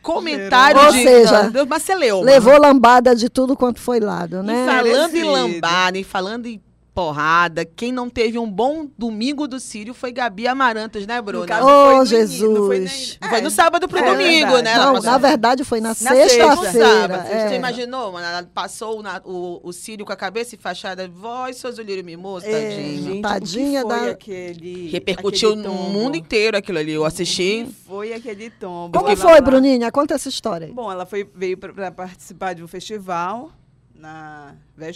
comentário 0.00 0.80
Ou 0.80 0.92
de 0.92 1.02
seja, 1.02 1.50
de 1.50 1.60
uma 1.60 1.80
celeuma. 1.80 2.24
Levou 2.24 2.58
lambada 2.60 3.14
de 3.16 3.28
tudo 3.28 3.56
quanto 3.56 3.80
foi 3.80 3.98
lado, 3.98 4.42
né? 4.42 4.62
E 4.62 4.66
falando 4.66 5.16
em 5.16 5.22
Merecido. 5.24 5.32
lambada, 5.32 5.98
e 5.98 6.04
falando 6.04 6.46
em 6.46 6.62
porrada, 6.94 7.64
quem 7.64 7.90
não 7.90 8.10
teve 8.10 8.38
um 8.38 8.50
bom 8.50 8.86
domingo 8.98 9.48
do 9.48 9.58
Sírio 9.58 9.94
foi 9.94 10.12
Gabi 10.12 10.46
Amarantos, 10.46 11.06
né, 11.06 11.20
Bruna? 11.22 11.40
No 11.42 11.48
caso, 11.48 11.66
Oh, 11.66 12.04
Jesus. 12.04 12.50
não 12.52 12.66
foi 12.66 12.78
nem- 12.80 13.30
Foi 13.30 13.40
no 13.40 13.50
sábado 13.50 13.88
pro 13.88 13.98
É 13.98 14.10
domingo, 14.10 14.52
verdade. 14.52 14.62
né? 14.62 14.76
Não, 14.76 14.92
passou- 14.94 15.10
na 15.10 15.18
verdade 15.18 15.64
foi 15.64 15.80
na, 15.80 15.94
sexta. 15.94 16.14
sexta-feira. 16.28 16.86
sábado. 16.86 17.26
Você 17.28 17.32
é. 17.54 17.56
imaginou, 17.56 18.12
mano? 18.12 18.26
Ela 18.26 18.42
passou 18.52 19.02
na- 19.02 19.22
o, 19.24 19.60
o 19.62 19.72
Sírio 19.72 20.04
com 20.04 20.12
a 20.12 20.16
cabeça 20.16 20.54
enfaixada. 20.54 21.08
Voz, 21.08 21.56
seus 21.56 21.78
olírio 21.78 22.04
mimoso, 22.04 22.44
É, 22.46 22.50
tadinho. 22.70 23.02
Gente, 23.04 23.22
Tadinha 23.22 23.80
o 23.84 23.88
que 23.88 23.94
foi 23.94 24.04
da- 24.06 24.10
aquele... 24.12 24.88
Repercutiu 24.90 25.48
aquele 25.50 25.62
no 25.66 25.74
mundo 25.74 26.16
inteiro 26.16 26.56
aquilo 26.58 26.78
ali. 26.78 26.92
Eu 26.92 27.02
O 27.02 27.04
assisti. 27.06 27.64
que 27.66 27.72
foi 27.86 28.12
aquele 28.12 28.50
tombo? 28.50 28.98
Como 28.98 29.16
foi, 29.16 29.32
lá- 29.32 29.40
Bruninha? 29.40 29.90
Conta 29.90 30.14
essa 30.14 30.28
história 30.28 30.66
aí. 30.66 30.72
Bom, 30.72 30.92
ela 30.92 31.06
foi, 31.06 31.26
veio 31.34 31.56
para 31.56 31.90
participar 31.90 32.52
de 32.54 32.62
um 32.62 32.68
festival 32.68 33.50
na, 33.94 34.54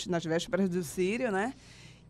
nas 0.09 0.25
vésperas 0.25 0.69
do 0.69 0.83
Sírio, 0.83 1.31
né? 1.33 1.55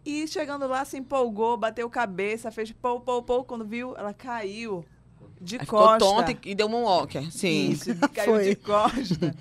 E 0.06 0.28
chegando 0.28 0.68
lá, 0.68 0.84
se 0.84 0.96
empolgou, 0.96 1.56
bateu 1.56 1.90
cabeça, 1.90 2.52
fez 2.52 2.70
pou, 2.70 3.00
pou, 3.00 3.24
pou. 3.24 3.42
Quando 3.44 3.64
viu, 3.64 3.92
ela 3.96 4.14
caiu 4.14 4.84
de 5.40 5.56
Aí 5.56 5.60
ficou 5.60 5.80
costa. 5.80 5.98
tonta 5.98 6.36
e- 6.44 6.54
deu 6.54 6.68
um 6.68 6.84
walker. 6.84 7.28
Sim. 7.32 7.70
Isso, 7.70 7.90
caiu 8.14 8.34
Foi. 8.34 8.44
de 8.44 8.54
costa. 8.54 9.34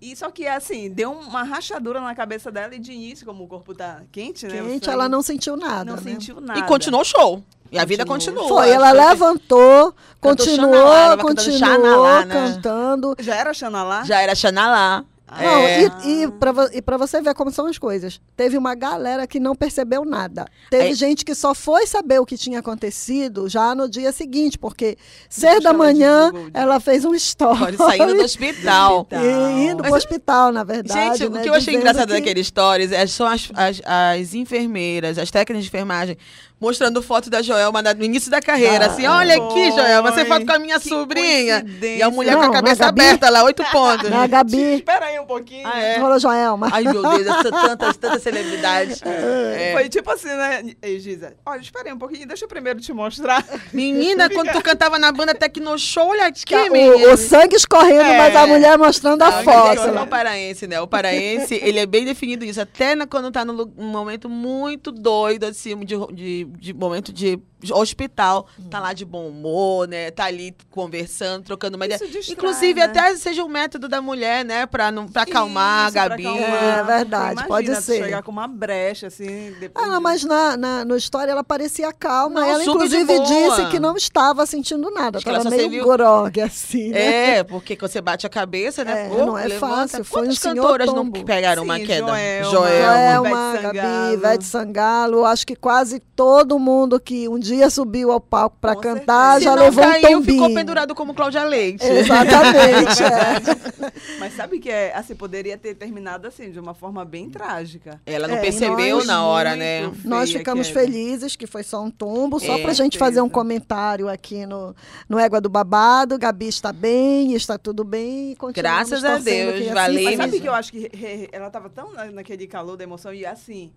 E 0.00 0.14
só 0.14 0.30
que, 0.30 0.46
assim, 0.46 0.88
deu 0.90 1.10
uma 1.10 1.42
rachadura 1.42 2.00
na 2.00 2.14
cabeça 2.14 2.52
dela 2.52 2.72
e 2.72 2.78
de 2.78 2.92
início, 2.92 3.26
como 3.26 3.42
o 3.42 3.48
corpo 3.48 3.74
tá 3.74 4.02
quente, 4.12 4.46
né? 4.46 4.58
sangue 4.58 4.88
ela 4.88 5.08
não 5.08 5.22
sentiu 5.22 5.56
nada. 5.56 5.84
não 5.84 5.96
né? 5.96 6.02
sentiu 6.02 6.40
nada. 6.40 6.60
E 6.60 6.62
continuou 6.68 7.02
o 7.02 7.04
show. 7.04 7.42
E 7.72 7.78
a 7.78 7.84
vida 7.84 8.04
Continuou. 8.04 8.42
continua. 8.44 8.62
Foi, 8.64 8.70
ela 8.70 8.92
levantou, 8.92 9.92
Cantou 10.20 10.36
continuou, 10.46 10.74
Xanalá, 10.74 11.16
continuou 11.16 11.58
Xanalá, 11.58 12.24
né? 12.26 12.34
cantando. 12.34 13.16
Já 13.18 13.34
era 13.34 13.54
Xanalá? 13.54 14.04
Já 14.04 14.20
era 14.20 14.34
Xanalá. 14.34 15.04
Não, 15.40 15.60
É. 15.62 15.82
e, 16.04 16.22
e, 16.24 16.30
pra, 16.30 16.52
e 16.72 16.82
pra 16.82 16.96
você 16.96 17.20
ver 17.22 17.34
como 17.34 17.50
são 17.50 17.66
as 17.66 17.78
coisas. 17.78 18.20
Teve 18.36 18.56
uma 18.58 18.74
galera 18.74 19.26
que 19.26 19.40
não 19.40 19.54
percebeu 19.54 20.04
nada. 20.04 20.44
Teve 20.70 20.90
É. 20.90 20.94
gente 20.94 21.24
que 21.24 21.34
só 21.34 21.54
foi 21.54 21.86
saber 21.86 22.18
o 22.20 22.26
que 22.26 22.36
tinha 22.36 22.58
acontecido 22.58 23.48
já 23.48 23.74
no 23.74 23.88
dia 23.88 24.12
seguinte, 24.12 24.58
porque 24.58 24.96
seis 25.28 25.62
da 25.62 25.72
manhã 25.72 26.30
ela 26.52 26.78
fez 26.80 27.04
um 27.04 27.14
story. 27.14 27.76
Saindo 27.76 28.14
do 28.14 28.22
hospital. 28.24 29.06
E 29.10 29.66
indo 29.70 29.82
pro 29.82 29.94
hospital, 29.94 30.52
na 30.52 30.64
verdade. 30.64 31.18
Gente, 31.18 31.30
né, 31.30 31.40
o 31.40 31.42
que 31.42 31.48
eu 31.48 31.54
achei 31.54 31.74
engraçado 31.76 32.08
que- 32.08 32.14
daqueles 32.14 32.46
stories 32.46 32.92
é, 32.92 33.06
são 33.06 33.26
as, 33.26 33.50
as, 33.54 33.80
as 33.84 34.34
enfermeiras, 34.34 35.18
as 35.18 35.30
técnicas 35.30 35.64
de 35.64 35.68
enfermagem, 35.70 36.16
mostrando 36.62 37.02
foto 37.02 37.28
da 37.28 37.42
Joelma 37.42 37.82
no 37.82 38.04
início 38.04 38.30
da 38.30 38.40
carreira. 38.40 38.86
assim, 38.86 39.04
olha 39.06 39.34
aqui, 39.34 39.72
foi. 39.72 39.72
Joelma, 39.72 40.12
você 40.12 40.24
foto 40.24 40.46
com 40.46 40.52
a 40.52 40.58
minha 40.60 40.78
Que 40.78 40.88
sobrinha. 40.88 41.64
E 41.82 42.00
a 42.00 42.08
mulher 42.08 42.34
Não, 42.36 42.40
com 42.42 42.46
a 42.46 42.52
cabeça 42.52 42.84
Gabi- 42.84 43.00
aberta 43.02 43.28
lá, 43.28 43.42
oito 43.42 43.64
pontos. 43.64 44.08
Na 44.08 44.26
Gabi, 44.28 44.76
Espera 44.76 45.06
aí 45.06 45.18
um 45.18 45.26
pouquinho. 45.26 45.66
Ah, 45.66 45.80
é? 45.80 45.98
Rolou 45.98 46.20
Joelma. 46.20 46.68
Ai, 46.72 46.84
meu 46.84 47.02
Deus, 47.02 47.42
tantas, 47.42 47.96
tantas 47.96 48.22
celebridades. 48.22 49.00
É. 49.52 49.72
Foi 49.72 49.88
tipo 49.88 50.10
assim, 50.10 50.28
né, 50.28 50.62
Giza? 50.98 51.34
Olha, 51.44 51.60
espera 51.60 51.88
aí 51.88 51.92
um 51.92 51.98
pouquinho, 51.98 52.26
deixa 52.26 52.44
eu 52.44 52.48
primeiro 52.48 52.80
te 52.80 52.92
mostrar. 52.92 53.44
Menina, 53.72 54.28
quando 54.30 54.50
tu 54.52 54.60
cantava 54.62 54.98
na 54.98 55.10
banda 55.10 55.34
Tecno 55.34 55.76
Show, 55.78 56.08
olha 56.08 56.26
aqui, 56.26 56.54
O, 56.54 56.70
menina. 56.72 57.12
o 57.12 57.16
sangue 57.16 57.56
escorrendo, 57.56 58.00
É. 58.02 58.18
mas 58.18 58.36
a 58.36 58.46
mulher 58.46 58.78
mostrando 58.78 59.22
a 59.22 59.30
Não, 59.30 59.42
foto. 59.42 59.76
Não 59.76 59.88
é 59.88 59.92
né? 59.92 60.02
o 60.02 60.06
paraense, 60.06 60.66
né? 60.66 60.80
O 60.80 60.86
paraense, 60.86 61.54
ele 61.62 61.78
é 61.78 61.86
bem 61.86 62.04
definido 62.04 62.44
isso. 62.44 62.60
Até 62.60 62.94
na- 62.94 63.06
quando 63.06 63.30
tá 63.32 63.44
num 63.44 63.66
momento 63.76 64.28
muito 64.28 64.92
doido, 64.92 65.44
assim, 65.44 65.76
de, 65.80 65.94
de, 66.12 66.46
de 66.58 66.72
momento 66.72 67.12
de 67.12 67.38
hospital, 67.72 68.46
tá 68.70 68.80
lá 68.80 68.92
de 68.92 69.04
bom 69.04 69.28
humor, 69.28 69.86
né? 69.86 70.10
Tá 70.10 70.24
ali 70.24 70.52
conversando, 70.70 71.44
trocando 71.44 71.76
uma 71.76 71.84
ideia. 71.86 71.96
Isso 71.96 72.08
distrai, 72.08 72.34
Inclusive, 72.34 72.74
né? 72.80 72.86
até 72.86 73.14
seja 73.16 73.44
um 73.44 73.48
método 73.48 73.88
da 73.88 74.02
mulher, 74.02 74.44
né? 74.44 74.66
Pra, 74.66 74.90
não, 74.90 75.06
pra 75.06 75.22
acalmar 75.22 75.88
Isso, 75.88 75.98
a 75.98 76.02
pra 76.06 76.08
Gabi. 76.16 76.26
acalmar. 76.26 76.62
É 76.78 76.82
verdade, 76.82 77.32
Imagina 77.34 77.46
pode 77.48 77.76
ser. 77.82 78.02
chegar 78.04 78.22
com 78.24 78.32
uma 78.32 78.48
brecha, 78.48 79.06
assim, 79.06 79.54
depois 79.60 79.86
Ah, 79.88 79.94
de- 79.96 80.00
mas 80.02 80.24
na, 80.24 80.56
na 80.56 80.84
no 80.84 80.96
história 80.96 81.30
ela 81.30 81.44
parecia 81.44 81.92
calma. 81.92 82.40
Não, 82.40 82.48
ela, 82.48 82.64
inclusive, 82.64 83.18
disse 83.20 83.66
que 83.70 83.78
não 83.78 83.96
estava 83.96 84.44
sentindo 84.44 84.90
nada. 84.90 85.18
Acho 85.18 85.42
só 85.42 85.48
meio 85.50 85.62
serviu- 85.62 85.84
grogue, 85.86 86.40
assim, 86.40 86.88
né? 86.88 87.36
É, 87.38 87.44
porque 87.44 87.76
quando 87.76 87.92
você 87.92 88.00
bate 88.00 88.26
a 88.26 88.30
cabeça, 88.30 88.82
né? 88.84 89.06
É, 89.06 89.08
pô, 89.08 89.18
não 89.24 89.38
é 89.38 89.46
levanta. 89.46 89.76
fácil, 89.76 90.04
foi 90.04 90.22
Quantas 90.22 90.36
um 90.36 90.40
senhor 90.40 90.54
cantoras 90.56 90.86
não 90.88 90.94
tombo. 90.96 91.24
pegaram 91.24 91.62
uma 91.62 91.76
Sim, 91.78 91.86
queda? 91.86 92.06
Joelma, 92.08 92.50
Joelma. 92.50 93.52
Joelma, 93.54 93.72
Gabi. 93.72 94.14
Ivete 94.14 94.44
Sangalo, 94.44 95.24
acho 95.24 95.46
que 95.46 95.54
quase 95.54 96.00
todo 96.32 96.58
mundo 96.58 96.98
que 97.00 97.28
um 97.28 97.38
dia 97.38 97.68
subiu 97.68 98.10
ao 98.12 98.20
palco 98.20 98.56
para 98.60 98.74
cantar 98.76 99.40
certeza. 99.40 99.44
já 99.44 99.50
Se 99.52 99.56
não 99.56 99.64
levou 99.64 99.84
um 99.84 99.90
caiu, 99.90 100.18
tombinho. 100.18 100.42
ficou 100.42 100.54
pendurado 100.54 100.94
como 100.94 101.14
Cláudia 101.14 101.44
Leite. 101.44 101.84
Exatamente. 101.84 103.02
é. 103.04 104.18
Mas 104.18 104.34
sabe 104.34 104.58
que 104.58 104.70
é, 104.70 104.94
assim, 104.94 105.14
poderia 105.14 105.56
ter 105.58 105.74
terminado 105.74 106.26
assim, 106.26 106.50
de 106.50 106.58
uma 106.58 106.74
forma 106.74 107.04
bem 107.04 107.28
trágica. 107.28 108.00
Ela 108.06 108.26
não 108.28 108.36
É, 108.36 108.40
percebeu 108.40 108.96
nós 108.98 109.06
na 109.06 109.24
hora, 109.26 109.56
né? 109.56 109.90
Nós 110.04 110.30
ficamos 110.32 110.68
a 110.68 110.72
queda. 110.72 110.80
felizes 110.86 111.36
que 111.36 111.46
foi 111.46 111.62
só 111.62 111.82
um 111.82 111.90
tombo, 111.90 112.38
só 112.40 112.56
É, 112.56 112.62
para 112.62 112.70
a 112.70 112.74
gente 112.74 112.98
fazer 112.98 113.20
um 113.20 113.24
certeza. 113.24 113.34
comentário 113.34 114.08
aqui 114.08 114.46
no, 114.46 114.74
no 115.08 115.18
Égua 115.18 115.40
do 115.40 115.48
Babado. 115.48 116.18
Gabi 116.18 116.48
está 116.48 116.72
bem, 116.72 117.34
está 117.34 117.58
tudo 117.58 117.84
bem. 117.84 118.32
e 118.32 118.36
continuamos 118.36 118.88
Graças 118.88 119.04
a 119.04 119.18
Deus, 119.18 119.56
que 119.56 119.64
assim 119.64 119.74
valeu. 119.74 120.02
Mas 120.04 120.10
seja. 120.12 120.22
sabe 120.22 120.40
que 120.40 120.48
eu 120.48 120.54
acho 120.54 120.72
que 120.72 120.78
re- 120.78 120.90
re- 121.16 121.28
ela 121.32 121.50
tava 121.50 121.68
tão 121.68 121.92
na- 121.92 122.06
naquele 122.10 122.46
calor 122.46 122.76
da 122.76 122.84
emoção 122.84 123.12
e 123.12 123.26
assim, 123.26 123.72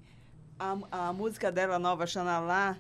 a, 0.60 1.08
a 1.10 1.14
música 1.14 1.52
dela 1.52 1.78
nova, 1.80 2.06
Xanalá, 2.08 2.78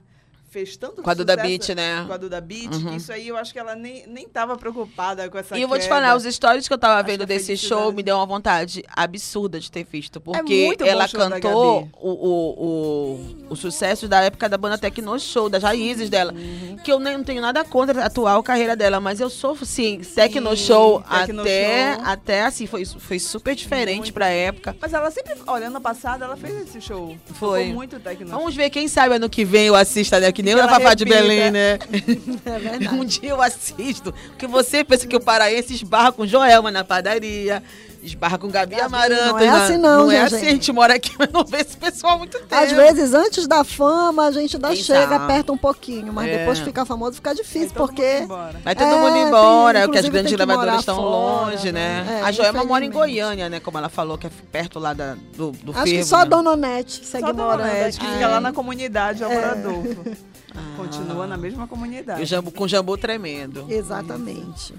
fez 0.55 0.77
tanto 0.77 1.01
Com 1.03 1.09
a 1.09 1.13
Duda 1.13 1.35
Beat, 1.35 1.69
né? 1.75 2.05
Com 2.07 2.13
a 2.13 2.17
Duda 2.17 2.39
Beat, 2.39 2.73
Uhum. 2.73 2.95
isso 2.95 3.11
aí 3.11 3.27
eu 3.27 3.35
acho 3.35 3.51
que 3.51 3.59
ela 3.59 3.75
nem, 3.75 4.07
nem 4.07 4.25
tava 4.25 4.55
preocupada 4.55 5.29
com 5.29 5.37
essa 5.37 5.57
E 5.57 5.61
eu 5.61 5.67
vou 5.67 5.77
te 5.77 5.85
falar, 5.87 6.15
os 6.15 6.23
stories 6.23 6.65
que 6.65 6.73
eu 6.73 6.77
tava 6.77 6.95
Acho 6.99 7.05
vendo 7.07 7.25
desse 7.25 7.57
show 7.57 7.91
me 7.91 8.01
deu 8.01 8.15
uma 8.15 8.25
vontade 8.25 8.81
absurda 8.95 9.59
de 9.59 9.69
ter 9.69 9.83
visto. 9.83 10.21
Porque 10.21 10.65
muito 10.67 10.79
bom 10.79 10.85
o 10.85 10.87
ela 10.87 11.09
cantou 11.09 11.89
o, 11.99 12.09
o, 12.09 12.65
o, 12.65 13.35
o 13.49 13.55
sucesso 13.55 14.07
da 14.07 14.21
época 14.21 14.47
da 14.47 14.57
banda 14.57 14.77
Tecno 14.77 15.19
Show, 15.19 15.49
das 15.49 15.61
raízes 15.63 16.09
dela. 16.09 16.31
Uhum. 16.33 16.77
Que 16.77 16.91
eu 16.91 16.99
nem 16.99 17.17
não 17.17 17.23
tenho 17.23 17.41
nada 17.41 17.63
contra 17.65 18.03
a 18.03 18.05
atual 18.05 18.41
carreira 18.41 18.75
dela, 18.77 19.01
mas 19.01 19.19
eu 19.19 19.29
sou, 19.29 19.57
sim, 19.57 19.99
Tecno 20.15 20.55
Show 20.55 21.01
Tecno 21.01 21.41
até, 21.41 21.95
Show. 21.95 22.03
até 22.05 22.41
assim, 22.45 22.65
foi, 22.65 22.85
foi 22.85 23.19
super 23.19 23.55
diferente 23.55 23.97
Muito. 23.97 24.13
pra 24.13 24.27
época. 24.29 24.75
Mas 24.79 24.93
ela 24.93 25.11
sempre, 25.11 25.35
olha, 25.47 25.67
ano 25.67 25.81
passado 25.81 26.23
ela 26.23 26.37
fez 26.37 26.55
esse 26.61 26.79
show. 26.79 27.17
Foi. 27.33 27.59
Tocou 27.61 27.75
muito 27.75 27.99
tecno. 27.99 28.27
Vamos 28.29 28.55
ver, 28.55 28.69
quem 28.69 28.87
sabe 28.87 29.15
ano 29.15 29.29
que 29.29 29.43
vem 29.43 29.65
eu 29.67 29.75
assista, 29.75 30.19
né? 30.19 30.31
Nem 30.45 30.55
o 30.55 30.69
Fafá 30.69 30.93
de. 30.93 31.05
Belém, 31.05 31.51
né? 31.51 31.79
É 32.45 32.59
verdade. 32.59 32.87
Um 32.95 33.03
dia 33.03 33.31
eu 33.31 33.41
assisto. 33.41 34.13
Porque 34.29 34.47
você 34.47 34.83
pensa 34.83 35.07
que 35.07 35.15
o 35.15 35.19
paraense 35.19 35.73
esbarra 35.73 36.11
com 36.11 36.25
Joelma 36.25 36.69
na 36.71 36.83
padaria, 36.83 37.63
esbarra 38.05 38.37
com 38.37 38.47
Gabi, 38.49 38.75
Gabi, 38.75 38.85
Amaranta. 38.85 39.25
não 39.33 39.39
é 39.39 39.49
assim 39.49 39.77
não, 39.77 40.03
Não 40.05 40.11
é 40.11 40.21
assim, 40.21 40.35
gente. 40.37 40.47
a 40.47 40.51
gente 40.51 40.71
mora 40.71 40.93
aqui, 40.95 41.11
mas 41.19 41.29
não 41.31 41.43
vê 41.43 41.57
esse 41.57 41.75
pessoal 41.75 42.13
há 42.13 42.17
muito 42.17 42.37
tempo. 42.39 42.55
Às 42.55 42.71
vezes, 42.71 43.13
antes 43.13 43.47
da 43.47 43.63
fama, 43.63 44.25
a 44.27 44.31
gente 44.31 44.55
ainda 44.55 44.67
Quem 44.69 44.77
chega, 44.77 45.07
sabe? 45.09 45.23
aperta 45.23 45.51
um 45.51 45.57
pouquinho, 45.57 46.13
mas 46.13 46.29
É. 46.29 46.37
depois 46.39 46.59
fica 46.59 46.85
famoso, 46.85 47.15
fica 47.15 47.33
difícil, 47.33 47.69
mundo 47.69 47.73
porque. 47.75 48.25
Vai 48.63 48.75
todo 48.75 48.87
É, 48.87 48.99
mundo 49.01 49.13
tem- 49.13 49.27
embora, 49.27 49.81
porque 49.83 49.97
as 49.99 50.09
grandes 50.09 50.31
que 50.31 50.37
gravadoras 50.37 50.79
estão 50.79 50.95
fora, 50.95 51.45
longe, 51.51 51.71
né? 51.71 52.19
É, 52.21 52.21
a 52.23 52.31
Joelma 52.31 52.63
mora 52.63 52.85
em. 52.85 52.89
Goiânia, 52.91 53.49
né? 53.49 53.59
Como 53.59 53.77
ela 53.77 53.89
falou, 53.89 54.17
que 54.17 54.27
é 54.27 54.31
perto 54.51 54.79
lá 54.79 54.93
da, 54.93 55.15
do, 55.35 55.51
do 55.51 55.71
Acho 55.71 55.83
que 55.83 55.89
fervo, 55.91 56.05
só 56.05 56.17
né? 56.17 56.21
a 56.21 56.25
Dona 56.25 56.51
Onete 56.51 57.05
segue 57.05 57.25
Só 57.25 57.33
Dona 57.33 57.43
morando. 57.57 57.69
Onete, 57.69 57.99
que 57.99 58.05
aqui. 58.05 58.13
fica 58.15 58.27
lá 58.27 58.39
na 58.39 58.53
comunidade 58.53 59.23
É. 59.23 59.25
Álvaro 59.25 59.51
Adolfo. 59.51 60.05
Continua 60.77 61.27
na 61.27 61.35
mesma 61.35 61.65
E 61.65 61.67
comunidade. 61.67 62.21
o 62.21 62.25
jambu, 62.25 62.51
com 62.51 62.67
jambu 62.67 62.97
tremendo. 62.97 63.65
Exatamente. 63.69 64.73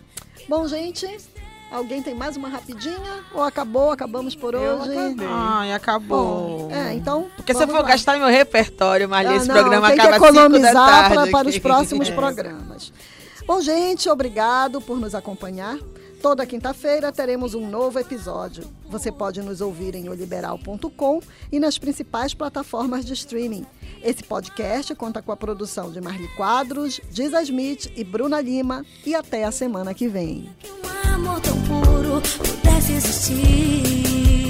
Bom, 0.49 0.67
gente, 0.67 1.07
alguém 1.71 2.03
tem 2.03 2.15
mais 2.15 2.37
uma 2.37 2.49
rapidinha? 2.49 3.25
Ou 3.35 3.43
acabou? 3.43 3.91
Acabamos 3.91 4.35
por 4.35 4.55
Eu 4.55 4.61
hoje? 4.77 4.93
acabei. 4.97 5.27
Ai, 5.29 5.73
acabou. 5.73 6.69
Bom, 6.69 6.71
é, 6.73 6.95
então. 6.95 7.27
Porque 7.37 7.53
se 7.55 7.63
eu 7.63 7.69
for 7.69 7.83
lá. 7.83 7.89
gastar 7.89 8.19
meu 8.19 8.29
repertório, 8.29 9.09
mas 9.09 9.29
Ah, 9.29 9.37
esse 9.37 9.49
não, 9.49 9.55
programa 9.55 9.89
tem 9.89 9.99
acaba 10.01 10.19
que 10.19 10.25
economizar 10.25 10.75
tarde. 10.75 11.15
pra- 11.15 11.27
para 11.27 11.49
os 11.49 11.59
próximos 11.59 12.09
É. 12.11 12.13
programas. 12.13 12.93
Bom, 13.47 13.61
gente, 13.61 14.09
obrigado 14.09 14.81
por 14.81 14.99
nos 14.99 15.15
acompanhar. 15.15 15.77
Toda 16.21 16.47
quinta-feira 16.47 17.13
teremos 17.13 17.55
um 17.55 17.69
novo 17.69 17.99
episódio. 17.99 18.65
Você 18.89 19.13
pode 19.13 19.41
nos 19.43 19.61
ouvir 19.61 19.95
em 19.95 20.09
oliberal.com 20.09 21.21
e 21.53 21.61
nas 21.61 21.79
principais 21.79 22.35
plataformas 22.35 23.05
de 23.05 23.13
streaming. 23.13 23.67
Esse 24.03 24.23
podcast 24.23 24.95
conta 24.95 25.23
com 25.23 25.33
a 25.33 25.37
produção 25.37 25.91
de 25.91 26.01
Marli 26.01 26.29
Quadros, 26.37 27.01
Giza 27.11 27.43
Smith 27.43 27.93
e 27.97 28.05
Bruna 28.05 28.41
Lima. 28.41 28.85
E 29.05 29.15
até 29.15 29.45
a 29.45 29.53
semana 29.53 29.95
que 29.95 30.09
vem. 30.09 30.51
Um 30.85 31.15
amor 31.15 31.41
tão 31.41 31.57
puro 31.63 32.23
pudesse 32.39 32.93
existir. 32.93 34.46